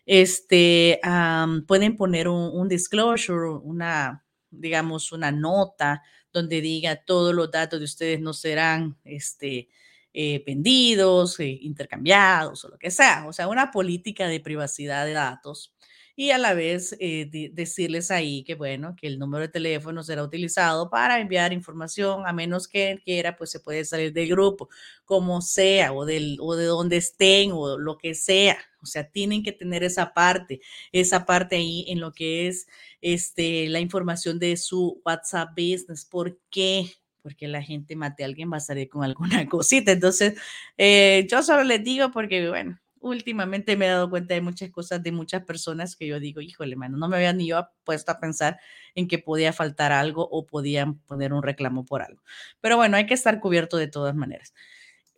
Este, 0.06 1.02
pueden 1.68 1.98
poner 1.98 2.30
un, 2.30 2.50
un 2.54 2.70
disclosure, 2.70 3.60
una, 3.62 4.26
digamos, 4.52 5.12
una 5.12 5.32
nota 5.32 6.02
donde 6.32 6.62
diga 6.62 6.96
todos 6.96 7.36
los 7.36 7.52
datos 7.52 7.80
de 7.80 7.86
ustedes 7.86 8.22
no 8.22 8.34
serán, 8.34 8.98
este, 9.04 9.68
eh, 10.14 10.44
vendidos, 10.46 11.40
eh, 11.40 11.60
intercambiados 11.62 12.66
o 12.66 12.70
lo 12.70 12.78
que 12.78 12.92
sea. 12.92 13.26
O 13.28 13.34
sea, 13.34 13.48
una 13.48 13.72
política 13.72 14.28
de 14.28 14.40
privacidad 14.40 15.06
de 15.06 15.14
datos 15.14 15.74
y 16.20 16.32
a 16.32 16.38
la 16.38 16.54
vez 16.54 16.98
eh, 17.00 17.30
decirles 17.54 18.12
ahí 18.12 18.44
que, 18.44 18.56
bueno, 18.56 18.94
que 19.00 19.08
el 19.08 19.20
número 19.20 19.44
de 19.44 19.48
teléfono 19.48 20.04
será 20.04 20.22
utilizado 20.22 20.90
para 20.90 21.22
enviar 21.22 21.54
información, 21.54 22.28
a 22.28 22.34
menos 22.34 22.68
que 22.68 23.00
quiera, 23.06 23.38
pues 23.38 23.52
se 23.52 23.62
puede 23.62 23.86
salir 23.86 24.12
del 24.12 24.28
grupo, 24.28 24.68
como 25.06 25.42
sea, 25.42 25.94
o, 25.94 26.06
del, 26.06 26.38
o 26.42 26.58
de 26.58 26.66
donde 26.66 26.98
estén, 26.98 27.52
o 27.54 27.78
lo 27.78 27.98
que 27.98 28.16
sea. 28.16 28.58
O 28.82 28.86
sea, 28.86 29.10
tienen 29.10 29.44
que 29.44 29.54
tener 29.54 29.82
esa 29.82 30.14
parte, 30.14 30.60
esa 30.92 31.26
parte 31.26 31.56
ahí 31.56 31.86
en 31.88 32.02
lo 32.02 32.12
que 32.12 32.50
es 32.50 32.68
este, 33.00 33.70
la 33.70 33.80
información 33.80 34.40
de 34.40 34.58
su 34.58 35.02
WhatsApp 35.06 35.52
Business. 35.52 36.04
¿Por 36.04 36.38
qué? 36.50 36.92
Porque 37.30 37.48
la 37.48 37.62
gente 37.62 37.96
mate 37.96 38.24
a 38.24 38.26
alguien 38.26 38.52
va 38.52 38.58
a 38.58 38.60
salir 38.60 38.90
con 38.90 39.04
alguna 39.04 39.46
cosita. 39.50 39.92
Entonces, 39.92 40.34
eh, 40.78 41.28
yo 41.30 41.44
solo 41.44 41.64
les 41.64 41.84
digo 41.84 42.10
porque, 42.12 42.50
bueno, 42.50 42.80
últimamente 43.02 43.78
me 43.78 43.86
he 43.86 43.90
dado 43.90 44.10
cuenta 44.10 44.34
de 44.34 44.42
muchas 44.42 44.72
cosas 44.72 45.04
de 45.04 45.12
muchas 45.12 45.44
personas 45.46 45.96
que 45.96 46.08
yo 46.08 46.20
digo, 46.20 46.42
híjole, 46.42 46.76
mano, 46.76 46.98
no 46.98 47.08
me 47.08 47.18
había 47.18 47.32
ni 47.34 47.48
yo 47.48 47.70
puesto 47.84 48.12
a 48.12 48.20
pensar 48.20 48.60
en 48.96 49.08
que 49.08 49.20
podía 49.20 49.54
faltar 49.54 49.92
algo 49.92 50.28
o 50.32 50.48
podían 50.48 50.98
poner 51.02 51.32
un 51.32 51.44
reclamo 51.44 51.86
por 51.86 52.02
algo. 52.02 52.24
Pero 52.62 52.78
bueno, 52.78 52.98
hay 52.98 53.06
que 53.06 53.14
estar 53.14 53.40
cubierto 53.40 53.78
de 53.78 53.88
todas 53.88 54.16
maneras. 54.16 54.54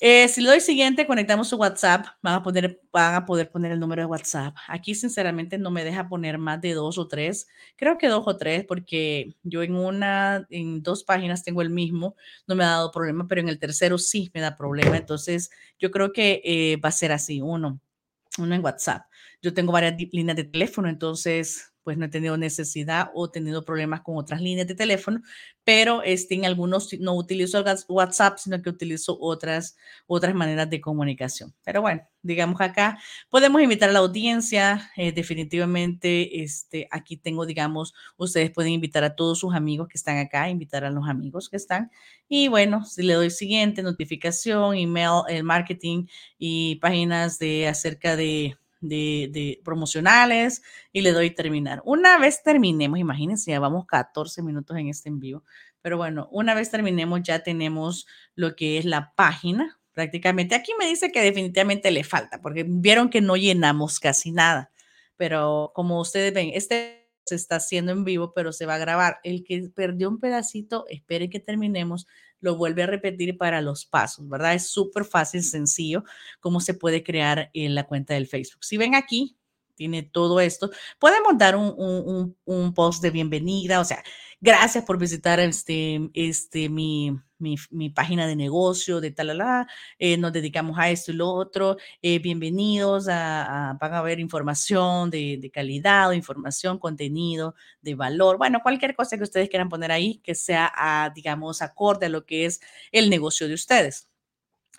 Eh, 0.04 0.28
si 0.30 0.42
le 0.42 0.50
doy 0.50 0.60
siguiente, 0.62 1.06
conectamos 1.06 1.48
su 1.48 1.58
WhatsApp, 1.58 2.08
van 2.24 2.34
a, 2.34 2.42
poder, 2.42 2.82
van 2.92 3.14
a 3.14 3.24
poder 3.24 3.52
poner 3.52 3.72
el 3.72 3.80
número 3.80 4.02
de 4.02 4.08
WhatsApp. 4.08 4.56
Aquí, 4.68 4.96
sinceramente, 4.96 5.60
no 5.60 5.70
me 5.70 5.84
deja 5.84 6.10
poner 6.10 6.40
más 6.40 6.60
de 6.60 6.74
dos 6.74 6.98
o 6.98 7.08
tres. 7.08 7.48
Creo 7.76 8.00
que 8.00 8.08
dos 8.08 8.24
o 8.26 8.36
tres, 8.36 8.66
porque 8.68 9.36
yo 9.44 9.62
en 9.62 9.76
una, 9.76 10.48
en 10.50 10.82
dos 10.82 11.04
páginas 11.04 11.44
tengo 11.44 11.62
el 11.62 11.70
mismo, 11.70 12.16
no 12.48 12.56
me 12.56 12.64
ha 12.64 12.70
dado 12.70 12.92
problema, 12.92 13.28
pero 13.28 13.42
en 13.42 13.50
el 13.50 13.60
tercero 13.60 14.00
sí 14.00 14.32
me 14.34 14.42
da 14.42 14.58
problema. 14.58 14.98
Entonces, 14.98 15.52
yo 15.78 15.92
creo 15.92 16.12
que 16.14 16.42
eh, 16.44 16.78
va 16.84 16.90
a 16.90 16.92
ser 16.92 17.12
así, 17.12 17.40
uno, 17.40 17.80
uno 18.40 18.56
en 18.56 18.64
WhatsApp. 18.64 19.06
Yo 19.40 19.54
tengo 19.54 19.72
varias 19.72 19.94
líneas 20.12 20.36
de 20.36 20.46
teléfono, 20.46 20.90
entonces 20.90 21.71
pues 21.84 21.98
no 21.98 22.06
he 22.06 22.10
tenido 22.10 22.38
necesidad 22.38 23.10
o 23.14 23.30
tenido 23.30 23.64
problemas 23.66 24.02
con 24.02 24.18
otras 24.18 24.42
líneas 24.42 24.68
de 24.68 24.76
teléfono, 24.76 25.22
pero 25.64 26.04
este, 26.04 26.36
en 26.36 26.46
algunos 26.46 26.94
no 27.00 27.16
utilizo 27.16 27.64
WhatsApp, 27.88 28.38
sino 28.38 28.62
que 28.62 28.70
utilizo 28.70 29.18
otras, 29.20 29.76
otras 30.08 30.34
maneras 30.34 30.70
de 30.70 30.82
comunicación. 30.82 31.54
Pero 31.64 31.82
bueno, 31.82 32.02
digamos 32.24 32.62
acá 32.62 33.00
podemos 33.30 33.62
invitar 33.62 33.90
a 33.90 33.94
la 33.94 34.00
audiencia, 34.00 34.92
eh, 34.96 35.12
definitivamente 35.12 36.44
este, 36.44 36.88
aquí 36.92 37.18
tengo, 37.18 37.46
digamos, 37.46 37.94
ustedes 38.18 38.52
pueden 38.52 38.74
invitar 38.74 39.04
a 39.04 39.16
todos 39.16 39.40
sus 39.40 39.54
amigos 39.54 39.88
que 39.88 39.98
están 39.98 40.18
acá, 40.18 40.50
invitar 40.50 40.84
a 40.84 40.90
los 40.90 41.08
amigos 41.08 41.50
que 41.50 41.58
están. 41.58 41.92
Y 42.28 42.48
bueno, 42.48 42.86
si 42.86 43.04
le 43.04 43.14
doy 43.14 43.30
siguiente, 43.30 43.84
notificación, 43.84 44.76
email, 44.76 45.24
el 45.28 45.44
marketing 45.44 46.06
y 46.38 46.76
páginas 46.76 47.40
de 47.40 47.68
acerca 47.68 48.16
de 48.16 48.56
de, 48.82 49.62
promocionales 49.64 50.62
y 50.92 51.02
le 51.02 51.12
doy 51.12 51.32
terminar. 51.32 51.82
Una 51.86 52.18
vez 52.18 52.44
terminemos, 52.44 53.00
imagínense, 53.00 53.52
ya 53.52 53.60
vamos 53.60 53.86
14 53.86 54.42
minutos 54.42 54.76
en 54.78 54.90
este 54.90 55.10
en 55.10 55.20
vivo, 55.20 55.44
pero 55.82 55.98
bueno, 55.98 56.28
una 56.32 56.54
vez 56.54 56.70
terminemos 56.70 57.22
ya 57.24 57.44
tenemos 57.44 58.08
lo 58.36 58.56
que 58.56 58.78
es 58.78 58.86
la 58.86 59.14
página. 59.16 59.80
Prácticamente 59.94 60.56
aquí 60.56 60.72
me 60.80 60.88
dice 60.88 61.12
que 61.12 61.22
definitivamente 61.22 61.92
le 61.92 62.04
falta, 62.04 62.42
porque 62.42 62.66
vieron 62.68 63.10
que 63.10 63.22
no 63.22 63.38
llenamos 63.38 64.00
casi 64.00 64.32
nada, 64.32 64.72
pero 65.18 65.72
como 65.76 66.00
ustedes 66.00 66.34
ven, 66.34 66.52
este 66.54 67.02
se 67.26 67.36
está 67.36 67.58
haciendo 67.58 67.92
en 67.92 68.04
vivo, 68.04 68.34
pero 68.34 68.52
se 68.52 68.66
va 68.66 68.76
a 68.76 68.80
grabar. 68.80 69.20
El 69.24 69.44
que 69.44 69.70
perdió 69.74 70.10
un 70.10 70.20
pedacito, 70.20 70.86
espere 70.90 71.30
que 71.30 71.40
terminemos 71.40 72.08
lo 72.42 72.58
vuelve 72.58 72.84
a 72.84 72.88
repetir 72.88 73.38
para 73.38 73.62
los 73.62 73.86
pasos, 73.86 74.28
¿verdad? 74.28 74.56
Es 74.56 74.68
súper 74.68 75.06
fácil, 75.06 75.44
sencillo, 75.44 76.04
cómo 76.40 76.60
se 76.60 76.74
puede 76.74 77.04
crear 77.04 77.50
en 77.54 77.76
la 77.76 77.86
cuenta 77.88 78.16
del 78.16 78.28
Facebook. 78.28 78.64
Si 78.64 78.78
ven 78.78 78.96
aquí, 78.96 79.38
tiene 79.82 80.04
todo 80.04 80.40
esto. 80.40 80.70
Podemos 81.00 81.36
dar 81.40 81.56
un, 81.56 82.36
un, 82.46 82.74
post 82.76 83.02
de 83.02 83.10
bienvenida, 83.10 83.80
o 83.80 83.84
sea, 83.84 84.04
gracias 84.40 84.86
por 84.86 85.00
visitar 85.00 85.40
este, 85.40 86.00
este, 86.14 86.70
mi, 86.70 87.18
mi, 87.40 87.90
página 87.90 88.28
de 88.28 88.36
negocio, 88.36 89.02
de 89.02 89.10
tal, 89.10 89.32
eh, 89.98 90.18
nos 90.18 90.34
dedicamos 90.34 90.78
a 90.78 90.92
esto 90.92 91.12
y 91.12 91.16
lo 91.16 91.32
otro. 91.32 91.78
Eh, 92.04 92.20
bienvenidos 92.20 93.08
a, 93.10 93.76
van 93.82 93.94
a 93.96 94.04
ver 94.04 94.20
información 94.20 95.10
de, 95.10 95.50
calidad, 95.52 96.12
información, 96.12 96.78
contenido 96.78 97.56
de 97.82 97.96
valor, 97.96 98.38
bueno, 98.38 98.60
cualquier 98.62 98.96
cosa 98.96 99.18
que 99.18 99.24
ustedes 99.24 99.50
quieran 99.50 99.70
poner 99.70 99.92
ahí 99.92 100.20
que 100.24 100.36
sea, 100.36 100.72
a, 100.76 101.10
digamos, 101.10 101.64
acorde 101.64 102.06
a 102.06 102.10
lo 102.10 102.28
que 102.28 102.46
es 102.46 102.62
el 102.92 103.10
negocio 103.10 103.48
de 103.48 103.56
ustedes. 103.56 104.11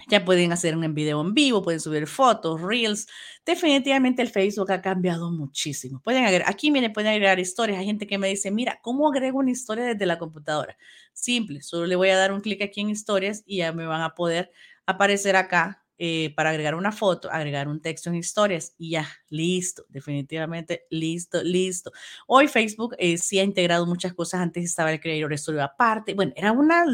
Ya 0.09 0.25
pueden 0.25 0.53
hacer 0.53 0.77
un 0.77 0.95
video 0.95 1.21
en 1.21 1.33
vivo, 1.35 1.63
pueden 1.63 1.81
subir 1.81 2.07
fotos, 2.07 2.61
reels. 2.61 3.07
Definitivamente 3.47 4.23
el 4.23 4.31
Facebook 4.31 4.71
ha 4.73 4.81
cambiado 4.83 5.31
muchísimo. 5.31 6.01
Pueden 6.01 6.25
agregar, 6.25 6.49
aquí 6.49 6.71
miren, 6.71 6.93
pueden 6.93 7.13
agregar 7.13 7.39
historias. 7.39 7.79
Hay 7.79 7.87
gente 7.87 8.07
que 8.07 8.19
me 8.19 8.29
dice, 8.29 8.51
mira, 8.51 8.81
¿cómo 8.83 9.09
agrego 9.09 9.39
una 9.39 9.51
historia 9.51 9.85
desde 9.85 10.07
la 10.07 10.19
computadora? 10.19 10.77
Simple, 11.13 11.63
solo 11.63 11.87
le 11.87 11.97
voy 11.97 12.09
a 12.09 12.17
dar 12.17 12.33
un 12.33 12.41
clic 12.41 12.63
aquí 12.63 12.81
en 12.81 12.91
historias 12.91 13.43
y 13.47 13.59
ya 13.59 13.73
me 13.73 13.87
van 13.87 14.03
a 14.03 14.15
poder 14.15 14.51
aparecer 14.87 15.37
acá 15.37 15.82
eh, 15.99 16.33
para 16.35 16.51
agregar 16.51 16.75
una 16.75 16.91
foto, 16.91 17.31
agregar 17.31 17.69
un 17.69 17.81
texto 17.81 18.11
en 18.11 18.17
historias 18.17 18.75
y 18.79 18.91
ya, 18.91 19.07
listo, 19.29 19.85
definitivamente 19.89 20.87
listo, 20.91 21.43
listo. 21.43 21.93
Hoy 22.27 22.49
Facebook 22.49 22.97
eh, 22.99 23.19
sí 23.19 23.39
ha 23.39 23.45
integrado 23.45 23.87
muchas 23.87 24.13
cosas, 24.15 24.41
antes 24.41 24.65
estaba 24.65 24.93
el 24.93 25.01
Creator 25.01 25.39
Studio 25.39 25.63
aparte, 25.63 26.15
bueno, 26.15 26.33
era 26.35 26.53
una, 26.53 26.85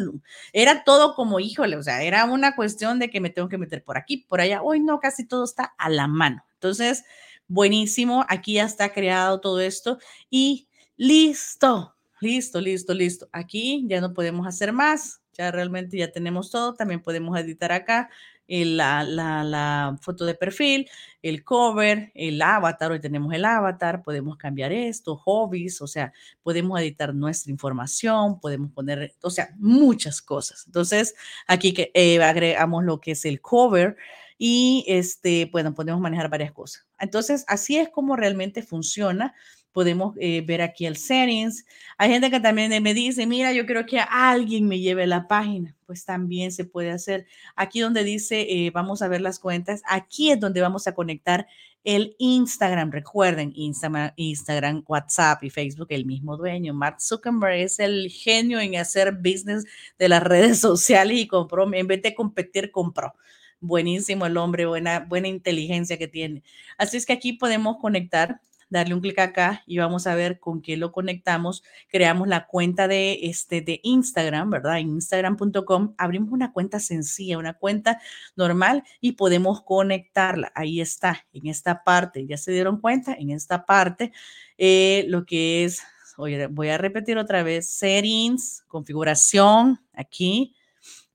era 0.52 0.84
todo 0.84 1.14
como, 1.14 1.40
híjole, 1.40 1.76
o 1.76 1.82
sea, 1.82 2.02
era 2.02 2.24
una 2.24 2.54
cuestión 2.54 2.98
de 2.98 3.08
que 3.08 3.20
me 3.20 3.30
tengo 3.30 3.48
que 3.48 3.58
meter 3.58 3.82
por 3.82 3.96
aquí, 3.96 4.26
por 4.28 4.40
allá, 4.40 4.62
hoy 4.62 4.80
no, 4.80 5.00
casi 5.00 5.26
todo 5.26 5.44
está 5.44 5.74
a 5.78 5.88
la 5.88 6.06
mano. 6.06 6.44
Entonces, 6.54 7.04
buenísimo, 7.46 8.24
aquí 8.28 8.54
ya 8.54 8.64
está 8.64 8.92
creado 8.92 9.40
todo 9.40 9.60
esto 9.60 9.98
y 10.28 10.68
listo, 10.96 11.96
listo, 12.20 12.60
listo, 12.60 12.94
listo. 12.94 13.28
Aquí 13.32 13.84
ya 13.88 14.00
no 14.00 14.12
podemos 14.12 14.46
hacer 14.46 14.72
más, 14.72 15.22
ya 15.32 15.50
realmente 15.50 15.96
ya 15.96 16.10
tenemos 16.10 16.50
todo, 16.50 16.74
también 16.74 17.00
podemos 17.00 17.38
editar 17.38 17.72
acá 17.72 18.10
la, 18.48 19.04
la, 19.04 19.44
la, 19.44 19.96
foto 20.00 20.24
de 20.24 20.34
perfil, 20.34 20.88
el 21.22 21.44
cover, 21.44 22.10
el 22.14 22.40
avatar, 22.40 22.90
hoy 22.90 23.00
tenemos 23.00 23.32
el 23.34 23.44
avatar, 23.44 24.02
podemos 24.02 24.36
cambiar 24.36 24.72
esto, 24.72 25.16
hobbies, 25.16 25.82
o 25.82 25.86
sea, 25.86 26.12
podemos 26.42 26.80
editar 26.80 27.14
nuestra 27.14 27.52
información, 27.52 28.40
podemos 28.40 28.72
poner, 28.72 29.14
o 29.22 29.30
sea, 29.30 29.50
muchas 29.58 30.22
cosas. 30.22 30.64
Entonces, 30.66 31.14
aquí 31.46 31.74
que 31.74 31.90
eh, 31.94 32.22
agregamos 32.22 32.84
lo 32.84 33.00
que 33.00 33.12
es 33.12 33.24
el 33.24 33.40
cover 33.40 33.96
y 34.38 34.84
este, 34.86 35.50
bueno, 35.52 35.74
podemos 35.74 36.00
manejar 36.00 36.30
varias 36.30 36.52
cosas. 36.52 36.86
Entonces, 36.98 37.44
así 37.48 37.76
es 37.76 37.88
como 37.90 38.16
realmente 38.16 38.62
funciona 38.62 39.34
podemos 39.78 40.16
eh, 40.18 40.42
ver 40.44 40.60
aquí 40.60 40.86
el 40.86 40.96
settings. 40.96 41.64
Hay 41.98 42.10
gente 42.10 42.32
que 42.32 42.40
también 42.40 42.82
me 42.82 42.94
dice, 42.94 43.28
mira, 43.28 43.52
yo 43.52 43.64
quiero 43.64 43.86
que 43.86 44.00
alguien 44.00 44.66
me 44.66 44.80
lleve 44.80 45.06
la 45.06 45.28
página. 45.28 45.76
Pues 45.86 46.04
también 46.04 46.50
se 46.50 46.64
puede 46.64 46.90
hacer. 46.90 47.26
Aquí 47.54 47.78
donde 47.78 48.02
dice, 48.02 48.40
eh, 48.40 48.72
vamos 48.72 49.02
a 49.02 49.08
ver 49.08 49.20
las 49.20 49.38
cuentas, 49.38 49.80
aquí 49.86 50.32
es 50.32 50.40
donde 50.40 50.60
vamos 50.60 50.88
a 50.88 50.96
conectar 50.96 51.46
el 51.84 52.16
Instagram. 52.18 52.90
Recuerden, 52.90 53.52
Instagram, 53.54 54.10
Instagram, 54.16 54.82
WhatsApp 54.88 55.44
y 55.44 55.50
Facebook, 55.50 55.86
el 55.90 56.06
mismo 56.06 56.36
dueño. 56.36 56.74
Mark 56.74 57.00
Zuckerberg 57.00 57.60
es 57.60 57.78
el 57.78 58.10
genio 58.10 58.58
en 58.58 58.74
hacer 58.74 59.12
business 59.12 59.64
de 59.96 60.08
las 60.08 60.22
redes 60.24 60.58
sociales 60.58 61.16
y 61.20 61.28
compró, 61.28 61.72
en 61.72 61.86
vez 61.86 62.02
de 62.02 62.16
competir, 62.16 62.72
compró 62.72 63.14
buenísimo 63.60 64.26
el 64.26 64.36
hombre, 64.38 64.66
buena, 64.66 64.98
buena 64.98 65.28
inteligencia 65.28 65.98
que 65.98 66.08
tiene. 66.08 66.42
Así 66.78 66.96
es 66.96 67.06
que 67.06 67.12
aquí 67.12 67.34
podemos 67.34 67.76
conectar 67.76 68.40
darle 68.70 68.94
un 68.94 69.00
clic 69.00 69.18
acá 69.18 69.62
y 69.66 69.78
vamos 69.78 70.06
a 70.06 70.14
ver 70.14 70.38
con 70.38 70.60
qué 70.60 70.76
lo 70.76 70.92
conectamos. 70.92 71.62
Creamos 71.88 72.28
la 72.28 72.46
cuenta 72.46 72.88
de, 72.88 73.20
este, 73.22 73.60
de 73.60 73.80
Instagram, 73.82 74.50
¿verdad? 74.50 74.78
Instagram.com 74.78 75.94
abrimos 75.96 76.32
una 76.32 76.52
cuenta 76.52 76.80
sencilla, 76.80 77.38
una 77.38 77.54
cuenta 77.54 78.00
normal 78.36 78.84
y 79.00 79.12
podemos 79.12 79.62
conectarla. 79.62 80.52
Ahí 80.54 80.80
está, 80.80 81.26
en 81.32 81.46
esta 81.46 81.82
parte. 81.84 82.26
¿Ya 82.26 82.36
se 82.36 82.52
dieron 82.52 82.80
cuenta? 82.80 83.14
En 83.14 83.30
esta 83.30 83.64
parte, 83.64 84.12
eh, 84.56 85.04
lo 85.08 85.24
que 85.24 85.64
es, 85.64 85.82
voy 86.16 86.68
a 86.68 86.78
repetir 86.78 87.16
otra 87.18 87.42
vez, 87.42 87.68
settings, 87.70 88.64
configuración, 88.66 89.80
aquí 89.92 90.54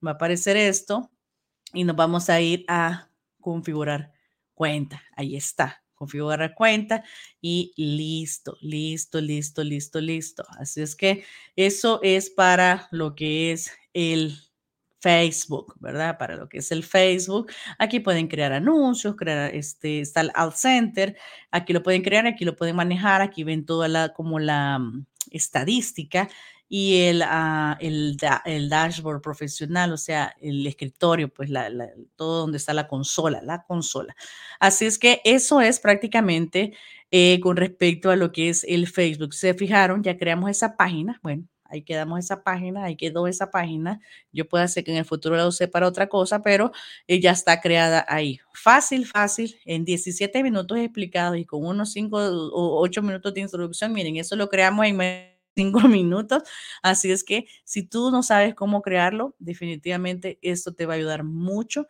va 0.05 0.11
a 0.11 0.13
aparecer 0.15 0.57
esto 0.57 1.11
y 1.73 1.83
nos 1.83 1.95
vamos 1.95 2.29
a 2.29 2.39
ir 2.41 2.65
a 2.67 3.09
configurar 3.39 4.11
cuenta. 4.55 5.03
Ahí 5.15 5.35
está 5.35 5.82
configurar 6.03 6.53
cuenta 6.53 7.03
y 7.41 7.71
listo, 7.77 8.57
listo, 8.61 9.21
listo, 9.21 9.63
listo, 9.63 10.01
listo. 10.01 10.43
Así 10.59 10.81
es 10.81 10.95
que 10.95 11.23
eso 11.55 12.01
es 12.03 12.29
para 12.29 12.89
lo 12.91 13.15
que 13.15 13.53
es 13.53 13.71
el 13.93 14.37
Facebook, 14.99 15.75
¿verdad? 15.79 16.17
Para 16.17 16.35
lo 16.35 16.49
que 16.49 16.57
es 16.57 16.71
el 16.73 16.83
Facebook. 16.83 17.51
Aquí 17.79 18.01
pueden 18.01 18.27
crear 18.27 18.51
anuncios, 18.51 19.15
crear 19.15 19.55
este, 19.55 20.01
está 20.01 20.21
el 20.21 20.31
Alt 20.33 20.55
Center. 20.55 21.15
Aquí 21.51 21.71
lo 21.71 21.83
pueden 21.83 22.01
crear, 22.01 22.27
aquí 22.27 22.43
lo 22.43 22.55
pueden 22.55 22.75
manejar. 22.75 23.21
Aquí 23.21 23.45
ven 23.45 23.65
toda 23.65 23.87
la, 23.87 24.09
como 24.13 24.39
la 24.39 24.79
mm, 24.79 25.05
estadística 25.31 26.29
y 26.75 27.03
el, 27.03 27.21
ah, 27.21 27.77
el, 27.81 28.17
el, 28.45 28.67
dashboard 28.67 29.21
profesional, 29.21 29.93
o 29.93 29.97
sea, 29.97 30.35
el 30.41 30.65
escritorio, 30.65 31.29
pues 31.31 31.51
la, 31.51 31.69
todo 32.15 32.39
donde 32.39 32.57
está 32.57 32.73
la 32.73 32.87
consola, 32.87 33.43
la 33.43 33.63
consola. 33.63 34.15
Así 34.59 34.87
es 34.87 34.97
que 34.97 35.21
eso 35.23 35.61
es 35.61 35.79
prácticamente 35.79 36.73
eh, 37.11 37.39
con 37.41 37.57
respecto 37.57 38.09
a 38.09 38.15
lo 38.15 38.31
que 38.31 38.49
es 38.49 38.63
el 38.63 38.87
Facebook. 38.87 39.35
¿Se 39.35 39.53
fijaron? 39.53 40.01
Ya 40.01 40.17
creamos 40.17 40.49
esa 40.49 40.75
página. 40.75 41.19
Bueno, 41.21 41.43
ahí 41.65 41.83
quedamos 41.83 42.17
esa 42.17 42.41
página, 42.41 42.85
ahí 42.85 42.95
quedó 42.95 43.27
esa 43.27 43.51
página. 43.51 43.99
Yo 44.31 44.49
puedo 44.49 44.63
hacer 44.63 44.83
que 44.83 44.89
en 44.89 44.97
el 44.97 45.05
futuro 45.05 45.37
la 45.37 45.47
use 45.47 45.67
para 45.67 45.87
otra 45.87 46.09
cosa, 46.09 46.41
pero 46.41 46.71
eh, 47.07 47.19
ya 47.19 47.33
está 47.33 47.61
creada 47.61 48.03
ahí. 48.09 48.39
Fácil, 48.51 49.05
fácil, 49.05 49.55
en 49.65 49.85
17 49.85 50.41
minutos 50.41 50.79
explicados 50.79 51.37
y 51.37 51.45
con 51.45 51.63
unos 51.67 51.91
5 51.91 52.17
o 52.51 52.81
8 52.81 53.03
minutos 53.03 53.31
de 53.31 53.41
introducción. 53.41 53.93
Miren, 53.93 54.17
eso 54.17 54.35
lo 54.35 54.49
creamos 54.49 54.87
en 54.87 55.32
cinco 55.55 55.81
minutos. 55.87 56.43
Así 56.81 57.11
es 57.11 57.23
que 57.23 57.47
si 57.63 57.83
tú 57.83 58.11
no 58.11 58.23
sabes 58.23 58.55
cómo 58.55 58.81
crearlo, 58.81 59.35
definitivamente 59.39 60.39
esto 60.41 60.73
te 60.73 60.85
va 60.85 60.93
a 60.93 60.97
ayudar 60.97 61.23
mucho 61.23 61.87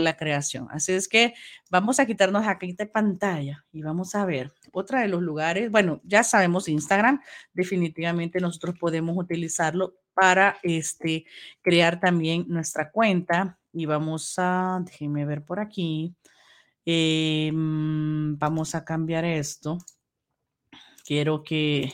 la 0.00 0.16
creación. 0.16 0.66
Así 0.70 0.92
es 0.92 1.08
que 1.08 1.34
vamos 1.70 2.00
a 2.00 2.06
quitarnos 2.06 2.46
aquí 2.46 2.72
de 2.72 2.86
pantalla 2.86 3.64
y 3.72 3.82
vamos 3.82 4.14
a 4.14 4.24
ver 4.24 4.52
otra 4.72 5.02
de 5.02 5.08
los 5.08 5.22
lugares. 5.22 5.70
Bueno, 5.70 6.00
ya 6.04 6.24
sabemos 6.24 6.68
Instagram, 6.68 7.20
definitivamente 7.52 8.40
nosotros 8.40 8.76
podemos 8.78 9.16
utilizarlo 9.16 9.96
para 10.14 10.58
este, 10.62 11.26
crear 11.62 12.00
también 12.00 12.46
nuestra 12.48 12.90
cuenta 12.90 13.58
y 13.72 13.86
vamos 13.86 14.34
a, 14.38 14.80
déjenme 14.84 15.24
ver 15.24 15.44
por 15.44 15.60
aquí, 15.60 16.14
em, 16.84 18.36
vamos 18.38 18.74
a 18.74 18.84
cambiar 18.84 19.24
esto. 19.24 19.78
Quiero 21.04 21.42
que 21.42 21.92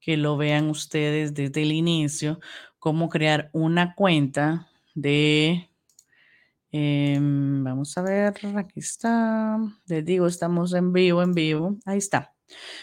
que 0.00 0.16
lo 0.16 0.36
vean 0.36 0.70
ustedes 0.70 1.34
desde 1.34 1.62
el 1.62 1.72
inicio, 1.72 2.40
cómo 2.78 3.08
crear 3.08 3.50
una 3.52 3.94
cuenta 3.94 4.68
de, 4.94 5.70
em, 6.72 7.62
vamos 7.64 7.96
a 7.98 8.02
ver, 8.02 8.34
aquí 8.56 8.80
está, 8.80 9.58
les 9.86 10.04
digo, 10.04 10.26
estamos 10.26 10.72
en 10.74 10.92
vivo, 10.92 11.22
en 11.22 11.34
vivo, 11.34 11.76
ahí 11.84 11.98
está. 11.98 12.34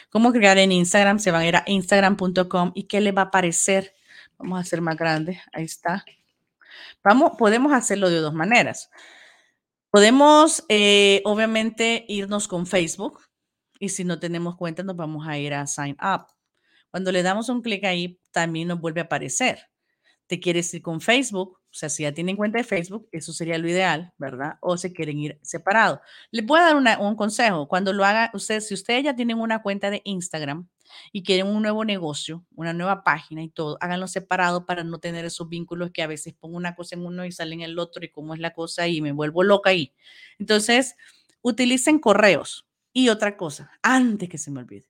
Cómo 0.09 0.31
crear 0.31 0.57
en 0.57 0.71
Instagram, 0.71 1.19
se 1.19 1.31
van 1.31 1.41
a 1.41 1.47
ir 1.47 1.55
a 1.57 1.63
instagram.com 1.67 2.71
y 2.75 2.83
qué 2.83 3.01
le 3.01 3.11
va 3.11 3.23
a 3.23 3.25
aparecer. 3.25 3.93
Vamos 4.37 4.57
a 4.59 4.61
hacer 4.61 4.81
más 4.81 4.95
grande, 4.97 5.41
ahí 5.51 5.65
está. 5.65 6.05
Vamos, 7.03 7.33
podemos 7.37 7.73
hacerlo 7.73 8.09
de 8.09 8.17
dos 8.17 8.33
maneras. 8.33 8.89
Podemos, 9.89 10.63
eh, 10.69 11.21
obviamente, 11.25 12.05
irnos 12.07 12.47
con 12.47 12.67
Facebook 12.67 13.21
y 13.79 13.89
si 13.89 14.03
no 14.03 14.19
tenemos 14.19 14.55
cuenta, 14.57 14.83
nos 14.83 14.95
vamos 14.95 15.27
a 15.27 15.37
ir 15.37 15.53
a 15.53 15.65
Sign 15.67 15.97
Up. 16.01 16.36
Cuando 16.91 17.11
le 17.11 17.23
damos 17.23 17.49
un 17.49 17.61
clic 17.61 17.83
ahí, 17.85 18.19
también 18.31 18.67
nos 18.67 18.79
vuelve 18.79 19.01
a 19.01 19.05
aparecer. 19.05 19.59
Te 20.27 20.39
quieres 20.39 20.73
ir 20.73 20.81
con 20.81 20.99
Facebook, 20.99 21.59
o 21.77 21.79
sea, 21.79 21.89
si 21.89 22.03
ya 22.03 22.11
tienen 22.11 22.35
cuenta 22.35 22.57
de 22.57 22.63
Facebook, 22.63 23.07
eso 23.11 23.31
sería 23.31 23.57
lo 23.57 23.69
ideal, 23.69 24.11
¿verdad? 24.17 24.57
O 24.61 24.77
se 24.77 24.91
quieren 24.91 25.19
ir 25.19 25.39
separado. 25.43 26.01
Les 26.31 26.45
voy 26.45 26.59
a 26.59 26.73
dar 26.73 26.99
un 26.99 27.15
consejo. 27.15 27.67
Cuando 27.67 27.93
lo 27.93 28.03
haga, 28.03 28.31
ustedes, 28.33 28.67
si 28.67 28.73
ustedes 28.73 29.03
ya 29.03 29.15
tienen 29.15 29.37
una 29.39 29.61
cuenta 29.61 29.91
de 29.91 30.01
Instagram 30.03 30.67
y 31.11 31.23
quieren 31.23 31.47
un 31.47 31.61
nuevo 31.61 31.85
negocio, 31.85 32.45
una 32.55 32.73
nueva 32.73 33.03
página 33.03 33.43
y 33.43 33.49
todo, 33.49 33.77
háganlo 33.79 34.07
separado 34.07 34.65
para 34.65 34.83
no 34.83 34.97
tener 34.97 35.23
esos 35.23 35.49
vínculos 35.49 35.91
que 35.91 36.01
a 36.01 36.07
veces 36.07 36.33
pongo 36.33 36.57
una 36.57 36.73
cosa 36.73 36.95
en 36.95 37.05
uno 37.05 37.25
y 37.25 37.31
sale 37.31 37.53
en 37.53 37.61
el 37.61 37.77
otro 37.77 38.03
y 38.03 38.09
cómo 38.09 38.33
es 38.33 38.39
la 38.39 38.53
cosa 38.53 38.87
y 38.87 39.01
me 39.01 39.11
vuelvo 39.11 39.43
loca 39.43 39.69
ahí. 39.69 39.93
Entonces, 40.39 40.95
utilicen 41.41 41.99
correos. 41.99 42.65
Y 42.91 43.09
otra 43.09 43.37
cosa, 43.37 43.69
antes 43.83 44.27
que 44.29 44.39
se 44.39 44.49
me 44.49 44.61
olvide, 44.61 44.87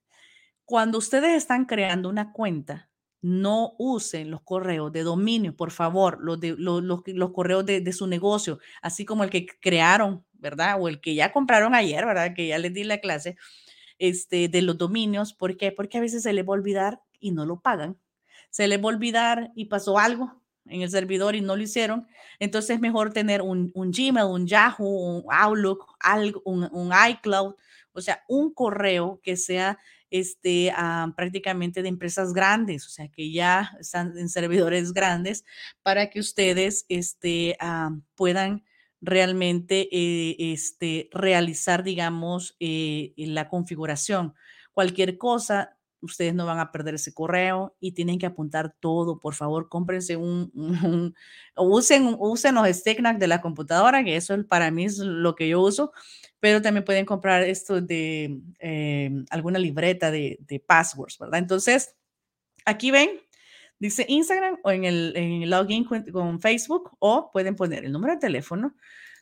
cuando 0.68 0.98
ustedes 0.98 1.34
están 1.34 1.64
creando 1.64 2.10
una 2.10 2.30
cuenta, 2.30 2.90
no 3.22 3.74
usen 3.78 4.30
los 4.30 4.42
correos 4.42 4.92
de 4.92 5.02
dominio, 5.02 5.56
por 5.56 5.70
favor, 5.70 6.18
los, 6.20 6.38
de, 6.38 6.56
los, 6.58 6.82
los, 6.82 7.30
correos 7.32 7.64
de, 7.64 7.80
de, 7.80 7.92
su 7.94 8.06
negocio, 8.06 8.58
así 8.82 9.06
como 9.06 9.24
el 9.24 9.30
que 9.30 9.46
crearon, 9.46 10.26
¿verdad? 10.34 10.76
O 10.78 10.88
el 10.88 11.00
que 11.00 11.14
ya 11.14 11.32
compraron 11.32 11.74
ayer, 11.74 12.04
¿verdad? 12.04 12.34
Que 12.36 12.48
ya 12.48 12.58
les 12.58 12.74
di 12.74 12.84
la 12.84 12.98
clase 12.98 13.38
este, 13.98 14.48
de 14.48 14.60
los 14.60 14.76
dominios. 14.76 15.32
¿Por 15.32 15.56
qué? 15.56 15.72
Porque 15.72 15.96
a 15.96 16.02
veces 16.02 16.22
se 16.22 16.34
les 16.34 16.44
va 16.44 16.50
a 16.50 16.58
olvidar 16.58 17.00
y 17.18 17.30
no 17.30 17.46
lo 17.46 17.60
pagan. 17.60 17.98
Se 18.50 18.68
les 18.68 18.78
va 18.78 18.84
a 18.84 18.94
olvidar 18.94 19.52
y 19.54 19.64
pasó 19.64 19.98
algo 19.98 20.42
en 20.66 20.82
el 20.82 20.90
servidor 20.90 21.34
y 21.34 21.40
no 21.40 21.56
lo 21.56 21.62
hicieron. 21.62 22.06
Entonces 22.40 22.76
es 22.76 22.80
mejor 22.80 23.14
tener 23.14 23.40
un, 23.40 23.72
un 23.74 23.90
Gmail, 23.90 24.26
un 24.26 24.46
Yahoo, 24.46 24.86
un 24.86 25.24
Outlook, 25.32 25.96
algo, 25.98 26.42
un, 26.44 26.68
un 26.72 26.92
iCloud, 27.08 27.54
o 27.92 28.00
sea, 28.02 28.22
un 28.28 28.52
correo 28.52 29.18
que 29.22 29.38
sea 29.38 29.78
este, 30.10 30.72
prácticamente 31.16 31.82
de 31.82 31.88
empresas 31.88 32.32
grandes, 32.32 32.86
o 32.86 32.90
sea, 32.90 33.08
que 33.08 33.30
ya 33.30 33.76
están 33.80 34.16
en 34.18 34.28
servidores 34.28 34.92
grandes 34.92 35.44
para 35.82 36.10
que 36.10 36.20
ustedes 36.20 36.86
este, 36.88 37.56
ah, 37.60 37.90
puedan 38.14 38.64
realmente 39.00 39.88
eh, 39.92 40.36
este, 40.38 41.08
realizar, 41.12 41.82
digamos, 41.82 42.56
eh, 42.60 43.12
la 43.16 43.48
configuración. 43.48 44.34
Cualquier 44.72 45.18
cosa, 45.18 45.78
ustedes 46.00 46.34
no 46.34 46.46
van 46.46 46.58
a 46.58 46.70
perder 46.72 46.94
ese 46.94 47.12
correo 47.12 47.76
y 47.80 47.92
tienen 47.92 48.18
que 48.18 48.26
apuntar 48.26 48.74
todo. 48.80 49.20
Por 49.20 49.34
favor, 49.34 49.68
cómprense 49.68 50.16
un, 50.16 50.52
usen, 51.56 52.16
usen 52.18 52.54
los 52.54 52.68
sticknack 52.68 53.18
de 53.18 53.28
la 53.28 53.40
computadora, 53.40 54.04
que 54.04 54.16
eso 54.16 54.36
para 54.48 54.70
mí 54.70 54.84
es 54.84 54.98
lo 54.98 55.34
que 55.34 55.48
yo 55.48 55.60
uso, 55.60 55.92
pero 56.40 56.62
también 56.62 56.84
pueden 56.84 57.04
comprar 57.04 57.42
esto 57.42 57.80
de 57.80 58.40
eh, 58.60 59.10
alguna 59.30 59.58
libreta 59.58 60.10
de, 60.10 60.62
passwords, 60.66 61.18
¿verdad? 61.18 61.40
Entonces, 61.40 61.96
aquí 62.64 62.90
ven, 62.90 63.10
dice 63.78 64.04
Instagram 64.08 64.58
o 64.62 64.70
en 64.70 64.84
el, 64.84 65.50
login 65.50 65.84
con, 65.84 66.40
Facebook 66.40 66.90
o 66.98 67.30
pueden 67.32 67.56
poner 67.56 67.84
el 67.84 67.92
número 67.92 68.14
de 68.14 68.20
teléfono, 68.20 68.74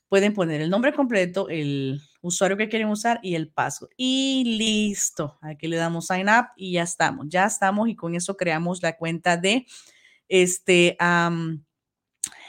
pueden 0.08 0.34
poner 0.34 0.60
el 0.60 0.70
nombre 0.70 0.92
completo, 0.92 1.48
el 1.48 2.00
usuario 2.20 2.56
que 2.56 2.68
quieren 2.68 2.88
usar 2.88 3.18
y 3.22 3.34
el 3.34 3.48
password. 3.48 3.90
Y 3.96 4.56
listo. 4.58 5.38
Aquí 5.40 5.66
le 5.66 5.76
damos 5.76 6.06
sign 6.06 6.28
up 6.28 6.48
y 6.56 6.72
ya 6.72 6.82
estamos. 6.82 7.26
Ya 7.28 7.46
estamos 7.46 7.88
y 7.88 7.96
con 7.96 8.14
eso 8.14 8.36
creamos 8.36 8.82
la 8.82 8.96
cuenta 8.96 9.36
de 9.36 9.66
este 10.28 10.96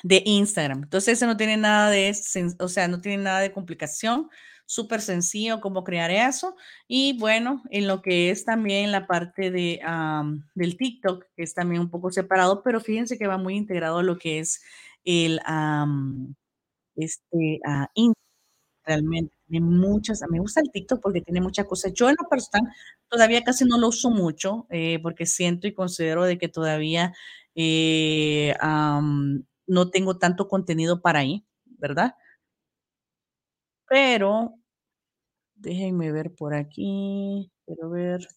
de 0.03 0.21
Instagram. 0.25 0.84
Entonces, 0.84 1.13
eso 1.13 1.25
no 1.25 1.38
tiene 1.38 1.58
nada 1.58 1.89
de, 1.89 2.15
o 2.60 2.67
sea, 2.67 2.88
no 2.88 3.01
tiene 3.01 3.23
nada 3.23 3.39
de 3.39 3.51
complicación. 3.51 4.30
Súper 4.69 4.99
sencillo 5.01 5.62
cómo 5.62 5.86
crear 5.86 6.12
eso. 6.12 6.58
Y 6.89 7.17
bueno, 7.19 7.63
en 7.71 7.88
lo 7.88 8.01
que 8.01 8.30
es 8.32 8.43
también 8.43 8.91
la 8.91 9.08
parte 9.08 9.49
de, 9.49 9.80
del 10.56 10.77
TikTok, 10.77 11.23
que 11.38 11.43
es 11.43 11.53
también 11.53 11.82
un 11.82 11.89
poco 11.89 12.12
separado, 12.12 12.63
pero 12.63 12.82
fíjense 12.82 13.17
que 13.17 13.27
va 13.27 13.38
muy 13.38 13.56
integrado 13.56 14.03
lo 14.03 14.17
que 14.17 14.39
es 14.39 14.62
el, 15.06 15.39
um, 15.49 16.34
este, 16.95 17.60
uh, 17.67 18.13
realmente 18.86 19.34
muchas, 19.49 20.21
me 20.30 20.39
gusta 20.39 20.62
el 20.62 20.71
TikTok 20.71 21.01
porque 21.01 21.21
tiene 21.21 21.41
muchas 21.41 21.65
cosas. 21.67 21.93
Yo 21.93 22.10
en 22.10 22.15
lo 22.21 22.30
personal 22.30 22.71
todavía 23.10 23.43
casi 23.43 23.65
no 23.65 23.77
lo 23.80 23.89
uso 23.89 24.10
mucho 24.12 24.67
eh, 24.69 24.99
porque 25.03 25.25
siento 25.25 25.67
y 25.67 25.73
considero 25.73 26.23
de 26.25 26.38
que 26.38 26.49
todavía 26.49 27.13
eh, 27.56 28.56
no 29.67 29.89
tengo 29.91 30.17
tanto 30.17 30.47
contenido 30.47 31.01
para 31.01 31.19
ahí, 31.19 31.45
¿verdad? 31.65 32.15
Pero 33.89 34.54
déjenme 35.56 36.12
ver 36.12 36.34
por 36.36 36.54
aquí, 36.54 37.52
quiero 37.65 37.89
ver. 37.89 38.28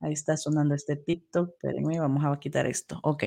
Ahí 0.00 0.12
está 0.12 0.36
sonando 0.36 0.74
este 0.74 0.96
TikTok. 0.96 1.50
Espérenme, 1.50 1.98
vamos 1.98 2.24
a 2.24 2.38
quitar 2.38 2.66
esto. 2.66 3.00
Ok. 3.02 3.24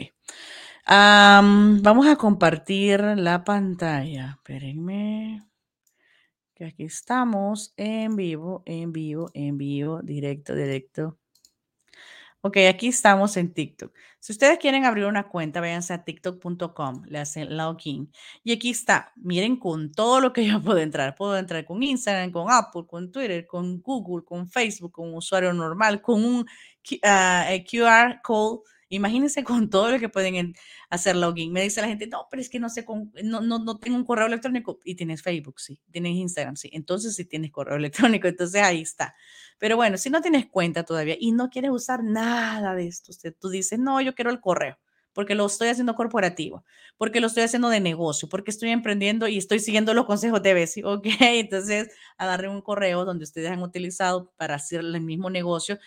Vamos 0.88 2.08
a 2.08 2.16
compartir 2.16 3.02
la 3.02 3.44
pantalla. 3.44 4.36
Espérenme 4.38 5.44
que 6.54 6.66
aquí 6.66 6.86
estamos 6.86 7.74
en 7.78 8.16
vivo, 8.16 8.64
en 8.66 8.92
vivo, 8.92 9.30
en 9.34 9.58
vivo, 9.58 10.02
directo, 10.02 10.56
directo. 10.56 11.18
Ok, 12.42 12.58
aquí 12.70 12.88
estamos 12.88 13.36
en 13.36 13.54
TikTok. 13.54 13.92
Si 14.20 14.32
ustedes 14.32 14.60
quieren 14.60 14.86
abrir 14.86 15.06
una 15.06 15.28
cuenta, 15.28 15.60
váyanse 15.60 15.94
a 15.94 16.04
tiktok.com, 16.04 17.04
le 17.08 17.20
hacen 17.20 17.58
login. 17.58 18.12
Y 18.44 18.52
aquí 18.52 18.70
está, 18.70 19.12
miren 19.16 19.58
con 19.58 19.92
todo 19.92 20.20
lo 20.22 20.34
que 20.34 20.46
yo 20.46 20.62
puedo 20.64 20.78
entrar. 20.80 21.16
Puedo 21.16 21.38
entrar 21.38 21.66
con 21.66 21.82
Instagram, 21.82 22.32
con 22.32 22.52
Apple, 22.52 22.86
con 22.88 23.12
Twitter, 23.12 23.48
con 23.48 23.82
Google, 23.82 24.24
con 24.24 24.48
Facebook, 24.48 24.92
con 24.92 25.10
un 25.10 25.16
usuario 25.16 25.52
normal, 25.52 26.02
con 26.02 26.24
un 26.24 26.46
QR 26.84 27.00
ah, 27.04 28.22
code 28.24 28.62
Imagínense 28.90 29.44
con 29.44 29.70
todo 29.70 29.92
lo 29.92 30.00
que 30.00 30.10
pueden 30.10 30.54
hacer 30.90 31.16
login. 31.16 31.52
Me 31.52 31.62
dice 31.62 31.82
la 31.82 31.88
gente, 31.88 32.08
no, 32.08 32.28
pero 32.30 32.42
es 32.42 32.50
que 32.50 32.60
no 32.60 32.70
sé, 32.70 32.86
no, 33.24 33.42
no, 33.42 33.60
no 33.60 33.78
tengo 33.78 33.98
un 33.98 34.06
correo 34.06 34.28
electrónico. 34.28 34.80
Y 34.84 34.96
tienes 34.96 35.22
Facebook, 35.22 35.60
sí. 35.60 35.80
Tienes 35.92 36.14
Instagram, 36.14 36.56
sí. 36.56 36.70
Entonces 36.74 37.16
sí 37.16 37.26
tienes 37.26 37.52
correo 37.52 37.76
electrónico. 37.78 38.28
Entonces 38.28 38.62
ahí 38.62 38.82
está. 38.82 39.16
Pero 39.58 39.76
bueno, 39.76 39.98
si 39.98 40.10
no 40.10 40.22
tienes 40.22 40.46
cuenta 40.48 40.84
todavía 40.84 41.16
y 41.20 41.32
no 41.32 41.50
quieres 41.50 41.72
usar 41.72 42.04
nada 42.04 42.76
de 42.76 42.88
esto, 42.88 43.12
usted, 43.12 43.36
tú 43.40 43.50
dices, 43.50 43.80
no, 43.80 44.02
yo 44.02 44.16
quiero 44.16 44.32
el 44.32 44.40
correo 44.40 44.78
porque 45.18 45.34
lo 45.34 45.48
estoy 45.48 45.70
haciendo 45.70 45.96
corporativo, 45.96 46.64
porque 46.96 47.20
lo 47.20 47.26
estoy 47.26 47.42
haciendo 47.42 47.70
de 47.70 47.80
negocio, 47.80 48.30
porque 48.30 48.52
estoy 48.52 48.70
emprendiendo 48.70 49.28
y 49.28 49.40
estoy 49.40 49.58
siguiendo 49.58 49.96
los 49.96 50.06
consejos 50.06 50.44
de 50.44 50.54
Bessie. 50.54 50.84
Ok, 50.86 51.08
entonces 51.20 51.90
agarren 52.20 52.52
un 52.52 52.62
correo 52.62 53.04
donde 53.04 53.24
ustedes 53.24 53.50
han 53.50 53.64
utilizado 53.64 54.32
para 54.38 54.54
hacer 54.54 54.82
el 54.82 55.02
mismo 55.02 55.32
negocio. 55.32 55.80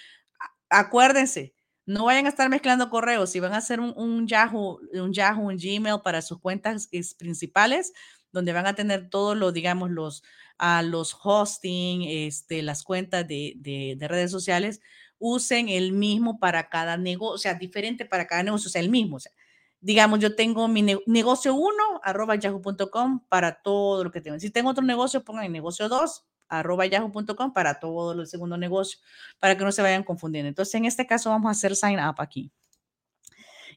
Acuérdense, 0.69 1.55
no 1.87 2.05
vayan 2.05 2.27
a 2.27 2.29
estar 2.29 2.49
mezclando 2.49 2.91
correos. 2.91 3.31
Si 3.31 3.41
van 3.41 3.55
a 3.55 3.59
hacer 3.59 3.81
un, 3.81 4.27
Yahoo, 4.27 4.81
un 4.93 5.13
Yahoo, 5.13 5.49
un 5.49 5.57
Gmail 5.57 6.01
para 6.03 6.23
sus 6.23 6.39
cuentas 6.41 6.89
principales, 7.19 7.93
donde 8.33 8.53
van 8.53 8.67
a 8.67 8.75
tener 8.75 9.11
todos 9.11 9.37
los, 9.37 9.53
digamos, 9.53 9.91
los, 9.91 10.23
a 10.59 10.83
los 10.83 11.17
hosting, 11.23 12.03
este, 12.03 12.63
las 12.63 12.85
cuentas 12.85 13.27
de, 13.27 13.97
redes 14.01 14.31
sociales, 14.31 14.81
usen 15.19 15.69
el 15.69 15.93
mismo 15.93 16.39
para 16.39 16.69
cada 16.69 16.97
negocio, 16.97 17.35
o 17.35 17.39
sea, 17.39 17.55
diferente 17.55 18.05
para 18.05 18.27
cada 18.27 18.43
negocio, 18.43 18.69
o 18.69 18.71
sea, 18.71 18.81
el 18.81 18.91
mismo. 18.91 19.17
O 19.17 19.21
sea, 19.21 19.33
digamos, 19.81 20.21
yo 20.21 20.37
tengo 20.37 20.69
mi 20.69 20.83
negocio 21.07 21.55
1, 21.55 22.01
arroba 22.03 22.37
yahoo.com 22.37 23.27
para 23.29 23.63
todo 23.63 24.05
lo 24.05 24.11
que 24.11 24.21
tengo. 24.21 24.39
Si 24.39 24.51
tengo 24.51 24.71
otro 24.71 24.85
negocio, 24.85 25.25
pongan 25.25 25.47
el 25.47 25.53
negocio 25.53 25.89
2 25.89 26.25
arroba 26.51 26.87
yahoo.com 26.87 27.53
para 27.53 27.81
todo 27.81 28.21
el 28.21 28.27
segundo 28.27 28.57
negocio, 28.57 28.99
para 29.39 29.57
que 29.57 29.65
no 29.65 29.73
se 29.73 29.83
vayan 29.83 30.03
confundiendo. 30.03 30.49
Entonces, 30.49 30.75
en 30.75 30.85
este 30.85 31.07
caso 31.07 31.31
vamos 31.31 31.49
a 31.49 31.53
hacer 31.53 31.77
sign 31.77 31.99
up 31.99 32.17
aquí. 32.19 32.53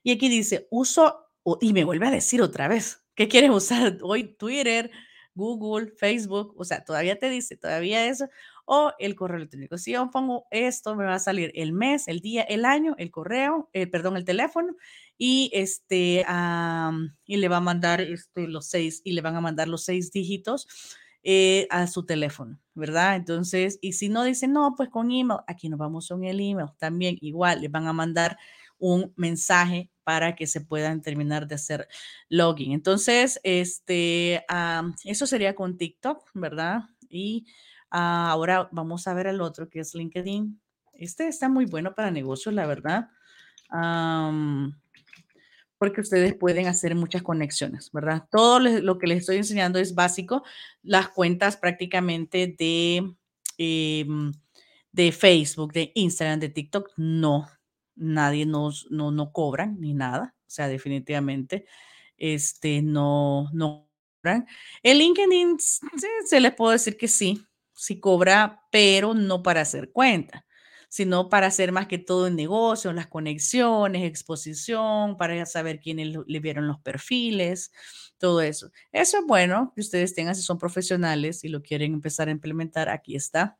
Y 0.04 0.12
aquí 0.12 0.28
dice, 0.28 0.68
uso, 0.70 1.30
y 1.62 1.74
me 1.74 1.86
vuelve 1.86 2.08
a 2.08 2.12
decir 2.12 2.42
otra 2.42 2.68
vez, 2.68 3.04
¿qué 3.16 3.28
quieres 3.28 3.52
usar 3.52 3.98
hoy? 4.02 4.36
Twitter, 4.36 4.92
Google, 5.36 5.94
Facebook, 5.98 6.54
o 6.58 6.64
sea, 6.64 6.84
todavía 6.84 7.18
te 7.18 7.30
dice, 7.30 7.58
todavía 7.58 8.06
eso, 8.06 8.28
o 8.66 8.94
el 9.00 9.16
correo 9.16 9.38
electrónico. 9.38 9.78
Si 9.78 9.92
yo 9.92 10.10
pongo 10.12 10.46
esto, 10.52 10.96
me 10.96 11.06
va 11.06 11.16
a 11.16 11.20
salir 11.20 11.52
el 11.56 11.74
mes, 11.74 12.08
el 12.08 12.20
día, 12.20 12.44
el 12.44 12.66
año, 12.66 12.96
el 12.98 13.12
correo, 13.12 13.70
eh, 13.74 13.88
perdón, 13.88 14.18
el 14.18 14.26
teléfono, 14.26 14.76
y 15.18 15.50
este, 15.54 16.26
y 17.26 17.38
le 17.38 17.48
va 17.48 17.58
a 17.58 17.62
mandar 17.62 18.02
este, 18.02 18.48
los 18.48 18.68
seis, 18.68 19.02
y 19.04 19.14
le 19.14 19.22
van 19.22 19.36
a 19.36 19.42
mandar 19.42 19.68
los 19.68 19.84
seis 19.86 20.12
dígitos 20.12 20.68
eh, 21.24 21.68
a 21.70 21.88
su 21.88 22.06
teléfono, 22.06 22.60
¿verdad? 22.74 23.16
Entonces, 23.16 23.80
y 23.82 23.94
si 23.94 24.10
no 24.10 24.24
dicen, 24.24 24.54
no, 24.54 24.74
pues 24.76 24.90
con 24.90 25.12
email, 25.12 25.40
aquí 25.48 25.70
nos 25.70 25.80
vamos 25.80 26.10
con 26.10 26.24
el 26.24 26.40
email, 26.40 26.70
también 26.78 27.18
igual 27.22 27.62
les 27.62 27.72
van 27.72 27.88
a 27.88 27.94
mandar 27.94 28.38
un 28.78 29.14
mensaje 29.16 29.90
para 30.04 30.36
que 30.36 30.48
se 30.48 30.62
puedan 30.62 31.02
terminar 31.02 31.48
de 31.48 31.56
hacer 31.56 31.88
login. 32.28 32.74
Entonces, 32.74 33.40
este, 33.44 34.46
eso 35.06 35.26
sería 35.28 35.56
con 35.56 35.78
TikTok, 35.78 36.30
¿verdad? 36.34 36.82
Y 37.10 37.46
ah, 37.90 38.30
ahora 38.32 38.68
vamos 38.72 39.08
a 39.08 39.14
ver 39.14 39.28
el 39.28 39.40
otro 39.40 39.70
que 39.70 39.80
es 39.80 39.96
LinkedIn. 39.96 40.60
Este 40.94 41.28
está 41.28 41.48
muy 41.48 41.66
bueno 41.66 41.96
para 41.96 42.12
negocios, 42.12 42.54
la 42.54 42.66
verdad 42.66 43.10
porque 45.84 46.00
ustedes 46.00 46.34
pueden 46.34 46.68
hacer 46.68 46.96
muchas 46.96 47.24
conexiones, 47.24 47.92
¿verdad? 47.92 48.26
Todo 48.32 48.62
lo 48.62 48.98
que 48.98 49.06
les 49.06 49.20
estoy 49.20 49.36
enseñando 49.36 49.80
es 49.80 49.94
básico. 49.94 50.42
Las 50.82 51.10
cuentas 51.10 51.58
prácticamente 51.58 52.56
de, 52.58 53.14
em, 53.58 54.32
de 54.94 55.12
Facebook, 55.12 55.74
de 55.74 55.92
Instagram, 55.94 56.40
de 56.40 56.48
TikTok, 56.48 56.92
no, 56.96 57.50
nadie 57.98 58.46
nos, 58.46 58.88
no, 58.92 59.12
no 59.12 59.34
cobran 59.34 59.78
ni 59.82 59.94
nada. 59.94 60.34
O 60.48 60.50
sea, 60.50 60.70
definitivamente, 60.70 61.66
este, 62.16 62.82
no, 62.82 63.50
no 63.52 63.90
cobran. 64.22 64.48
El 64.84 65.00
LinkedIn, 65.00 65.58
se 65.60 66.40
les 66.40 66.54
puedo 66.54 66.72
decir 66.72 66.96
que 66.96 67.10
sí, 67.10 67.46
sí 67.74 68.00
cobra, 68.00 68.62
pero 68.72 69.14
no 69.14 69.44
para 69.44 69.60
hacer 69.60 69.92
cuenta 69.92 70.46
sino 70.94 71.28
para 71.28 71.48
hacer 71.48 71.72
más 71.72 71.88
que 71.88 71.98
todo 71.98 72.28
en 72.28 72.36
negocios, 72.36 72.94
las 72.94 73.08
conexiones, 73.08 74.04
exposición, 74.04 75.18
para 75.18 75.44
saber 75.48 75.80
quiénes 75.80 76.16
le 76.28 76.40
vieron 76.40 76.68
los 76.68 76.80
perfiles, 76.82 77.72
todo 78.20 78.42
eso. 78.42 78.70
Eso 78.92 79.18
es 79.18 79.26
bueno 79.26 79.72
que 79.74 79.82
ustedes 79.82 80.14
tengan 80.14 80.36
si 80.36 80.44
son 80.44 80.60
profesionales 80.60 81.44
y 81.44 81.48
lo 81.48 81.64
quieren 81.64 81.96
empezar 81.96 82.28
a 82.28 82.32
implementar. 82.32 82.90
Aquí 82.90 83.16
está 83.16 83.58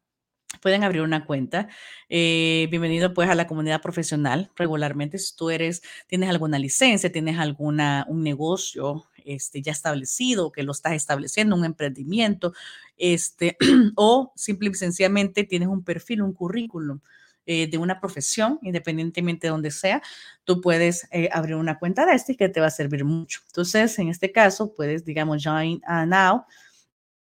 pueden 0.62 0.84
abrir 0.84 1.02
una 1.02 1.26
cuenta. 1.26 1.70
Eh, 2.08 2.68
bienvenido 2.70 3.16
pues 3.16 3.28
a 3.28 3.34
la 3.34 3.48
comunidad 3.48 3.82
profesional. 3.82 4.52
Regularmente, 4.56 5.18
si 5.18 5.36
tú 5.36 5.50
eres, 5.50 5.82
tienes 6.06 6.30
alguna 6.30 6.60
licencia, 6.60 7.12
tienes 7.12 7.40
alguna, 7.40 8.06
un 8.08 8.22
negocio 8.22 9.06
este, 9.26 9.64
ya 9.64 9.72
establecido, 9.72 10.52
que 10.52 10.62
lo 10.62 10.72
estás 10.72 10.94
estableciendo, 10.94 11.56
un 11.56 11.66
emprendimiento, 11.66 12.54
este, 12.96 13.58
o 13.96 14.34
simple 14.36 14.70
y 14.70 14.76
sencillamente 14.76 15.46
tienes 15.46 15.68
un 15.68 15.84
perfil, 15.84 16.22
un 16.22 16.34
currículum 16.34 17.00
eh, 17.46 17.68
de 17.68 17.78
una 17.78 18.00
profesión, 18.00 18.60
independientemente 18.62 19.48
de 19.48 19.52
donde 19.52 19.72
sea, 19.72 20.02
tú 20.44 20.62
puedes 20.62 21.08
eh, 21.12 21.30
abrir 21.32 21.56
una 21.56 21.80
cuenta 21.80 22.06
de 22.06 22.14
este 22.14 22.36
que 22.36 22.50
te 22.50 22.60
va 22.60 22.68
a 22.68 22.72
servir 22.72 23.06
mucho. 23.06 23.42
Entonces, 23.48 23.98
en 24.00 24.10
este 24.10 24.32
caso, 24.32 24.74
puedes, 24.74 25.06
digamos, 25.06 25.44
join 25.44 25.82
now, 26.08 26.46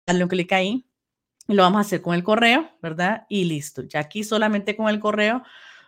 darle 0.07 0.23
un 0.23 0.29
clic 0.29 0.51
ahí, 0.53 0.85
y 1.49 1.55
lo 1.55 1.63
vamos 1.63 1.79
a 1.79 1.81
hacer 1.81 2.01
con 2.03 2.13
el 2.13 2.23
correo, 2.23 2.69
¿verdad? 2.79 3.25
Y 3.27 3.45
listo. 3.45 3.81
Ya 3.81 4.01
aquí 4.01 4.23
solamente 4.23 4.77
con 4.77 4.87
el 4.87 4.99
correo. 4.99 5.41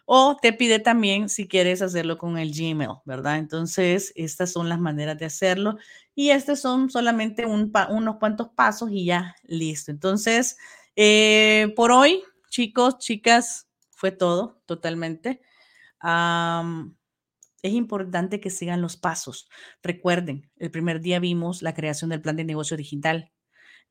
O 0.06 0.36
te 0.42 0.54
pide 0.54 0.80
también 0.80 1.30
si 1.30 1.48
quieres 1.48 1.84
hacerlo 1.84 2.18
con 2.18 2.40
el 2.40 2.52
Gmail, 2.52 2.98
¿verdad? 3.06 3.38
Entonces, 3.38 4.12
estas 4.16 4.52
son 4.52 4.68
las 4.68 4.80
maneras 4.80 5.20
de 5.20 5.26
hacerlo. 5.26 5.78
Y 6.16 6.32
estos 6.32 6.60
son 6.60 6.90
solamente 6.90 7.46
un 7.46 7.72
unos 7.90 8.18
cuantos 8.18 8.50
pasos 8.50 8.90
y 8.92 9.06
ya 9.06 9.36
listo. 9.44 9.92
Entonces, 9.92 10.58
eh, 10.96 11.72
por 11.76 11.92
hoy, 11.92 12.24
chicos, 12.50 12.98
chicas, 12.98 13.68
fue 14.02 14.12
todo, 14.12 14.64
totalmente. 14.66 15.42
es 17.62 17.72
importante 17.72 18.40
que 18.40 18.50
sigan 18.50 18.82
los 18.82 18.98
pasos. 18.98 19.48
Recuerden, 19.84 20.50
el 20.58 20.72
primer 20.72 21.02
día 21.02 21.20
vimos 21.20 21.62
la 21.62 21.76
creación 21.76 22.10
del 22.10 22.20
plan 22.20 22.36
de 22.36 22.44
negocio 22.44 22.76
digital. 22.78 23.32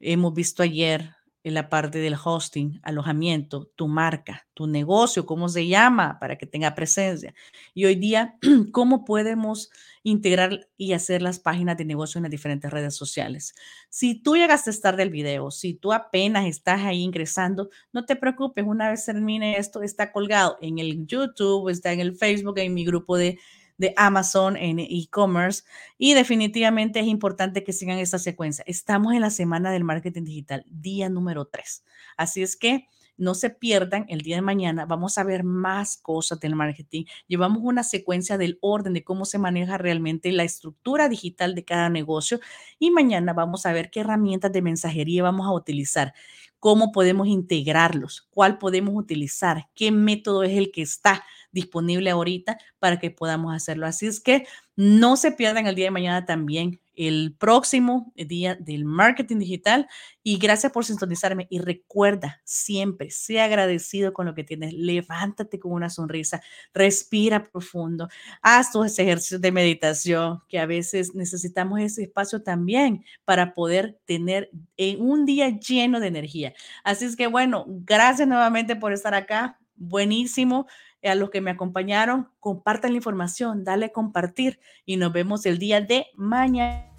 Hemos 0.00 0.34
visto 0.34 0.64
ayer 0.64 1.14
en 1.42 1.54
la 1.54 1.68
parte 1.68 1.98
del 1.98 2.16
hosting, 2.22 2.80
alojamiento, 2.82 3.70
tu 3.74 3.88
marca, 3.88 4.46
tu 4.54 4.66
negocio, 4.66 5.24
cómo 5.24 5.48
se 5.48 5.66
llama 5.66 6.18
para 6.20 6.36
que 6.36 6.46
tenga 6.46 6.74
presencia. 6.74 7.34
Y 7.72 7.86
hoy 7.86 7.94
día, 7.94 8.36
cómo 8.72 9.04
podemos 9.04 9.70
integrar 10.02 10.68
y 10.76 10.92
hacer 10.92 11.22
las 11.22 11.38
páginas 11.38 11.76
de 11.76 11.84
negocio 11.84 12.18
en 12.18 12.24
las 12.24 12.30
diferentes 12.30 12.70
redes 12.70 12.94
sociales. 12.94 13.54
Si 13.88 14.14
tú 14.14 14.36
llegaste 14.36 14.70
estar 14.70 14.96
del 14.96 15.10
video, 15.10 15.50
si 15.50 15.74
tú 15.74 15.92
apenas 15.92 16.46
estás 16.46 16.82
ahí 16.82 17.02
ingresando, 17.02 17.70
no 17.92 18.04
te 18.04 18.16
preocupes, 18.16 18.64
una 18.66 18.90
vez 18.90 19.04
termine 19.04 19.56
esto, 19.56 19.82
está 19.82 20.12
colgado 20.12 20.58
en 20.60 20.78
el 20.78 21.06
YouTube, 21.06 21.68
está 21.68 21.92
en 21.92 22.00
el 22.00 22.16
Facebook, 22.16 22.58
en 22.58 22.74
mi 22.74 22.84
grupo 22.84 23.16
de 23.16 23.38
de 23.80 23.94
Amazon 23.96 24.58
en 24.58 24.78
e-commerce 24.78 25.64
y 25.96 26.12
definitivamente 26.12 27.00
es 27.00 27.06
importante 27.06 27.64
que 27.64 27.72
sigan 27.72 27.96
esta 27.96 28.18
secuencia. 28.18 28.62
Estamos 28.66 29.14
en 29.14 29.22
la 29.22 29.30
semana 29.30 29.72
del 29.72 29.84
marketing 29.84 30.24
digital, 30.24 30.66
día 30.68 31.08
número 31.08 31.46
3. 31.46 31.82
Así 32.18 32.42
es 32.42 32.58
que 32.58 32.88
no 33.20 33.34
se 33.34 33.50
pierdan 33.50 34.06
el 34.08 34.22
día 34.22 34.36
de 34.36 34.42
mañana. 34.42 34.86
Vamos 34.86 35.18
a 35.18 35.24
ver 35.24 35.44
más 35.44 35.96
cosas 35.96 36.40
del 36.40 36.56
marketing. 36.56 37.04
Llevamos 37.28 37.60
una 37.62 37.84
secuencia 37.84 38.38
del 38.38 38.58
orden 38.60 38.94
de 38.94 39.04
cómo 39.04 39.24
se 39.24 39.38
maneja 39.38 39.78
realmente 39.78 40.32
la 40.32 40.42
estructura 40.44 41.08
digital 41.08 41.54
de 41.54 41.64
cada 41.64 41.90
negocio 41.90 42.40
y 42.78 42.90
mañana 42.90 43.32
vamos 43.32 43.66
a 43.66 43.72
ver 43.72 43.90
qué 43.90 44.00
herramientas 44.00 44.52
de 44.52 44.62
mensajería 44.62 45.22
vamos 45.22 45.46
a 45.46 45.52
utilizar, 45.52 46.14
cómo 46.58 46.92
podemos 46.92 47.28
integrarlos, 47.28 48.26
cuál 48.30 48.58
podemos 48.58 48.94
utilizar, 48.94 49.68
qué 49.74 49.92
método 49.92 50.42
es 50.42 50.56
el 50.56 50.70
que 50.72 50.82
está 50.82 51.24
disponible 51.52 52.10
ahorita 52.10 52.58
para 52.78 52.98
que 52.98 53.10
podamos 53.10 53.54
hacerlo. 53.54 53.86
Así 53.86 54.06
es 54.06 54.20
que 54.20 54.46
no 54.80 55.18
se 55.18 55.30
pierdan 55.30 55.66
el 55.66 55.74
día 55.74 55.84
de 55.84 55.90
mañana 55.90 56.24
también 56.24 56.80
el 56.96 57.34
próximo 57.38 58.14
día 58.16 58.54
del 58.54 58.86
marketing 58.86 59.38
digital. 59.38 59.86
Y 60.22 60.38
gracias 60.38 60.72
por 60.72 60.86
sintonizarme. 60.86 61.46
Y 61.50 61.58
recuerda 61.58 62.40
siempre, 62.44 63.10
sea 63.10 63.44
agradecido 63.44 64.14
con 64.14 64.24
lo 64.24 64.34
que 64.34 64.42
tienes, 64.42 64.72
levántate 64.72 65.60
con 65.60 65.72
una 65.72 65.90
sonrisa, 65.90 66.40
respira 66.72 67.44
profundo, 67.44 68.08
haz 68.40 68.72
tus 68.72 68.98
ejercicios 68.98 69.42
de 69.42 69.52
meditación 69.52 70.40
que 70.48 70.58
a 70.58 70.64
veces 70.64 71.14
necesitamos 71.14 71.80
ese 71.80 72.04
espacio 72.04 72.42
también 72.42 73.04
para 73.26 73.52
poder 73.52 73.98
tener 74.06 74.50
un 74.98 75.26
día 75.26 75.50
lleno 75.58 76.00
de 76.00 76.06
energía. 76.06 76.54
Así 76.84 77.04
es 77.04 77.16
que 77.16 77.26
bueno, 77.26 77.66
gracias 77.66 78.26
nuevamente 78.26 78.76
por 78.76 78.94
estar 78.94 79.12
acá, 79.12 79.58
buenísimo 79.76 80.66
a 81.02 81.14
los 81.14 81.30
que 81.30 81.40
me 81.40 81.50
acompañaron, 81.50 82.28
compartan 82.40 82.92
la 82.92 82.98
información, 82.98 83.64
dale 83.64 83.92
compartir 83.92 84.60
y 84.84 84.96
nos 84.96 85.12
vemos 85.12 85.46
el 85.46 85.58
día 85.58 85.80
de 85.80 86.06
mañana. 86.14 86.90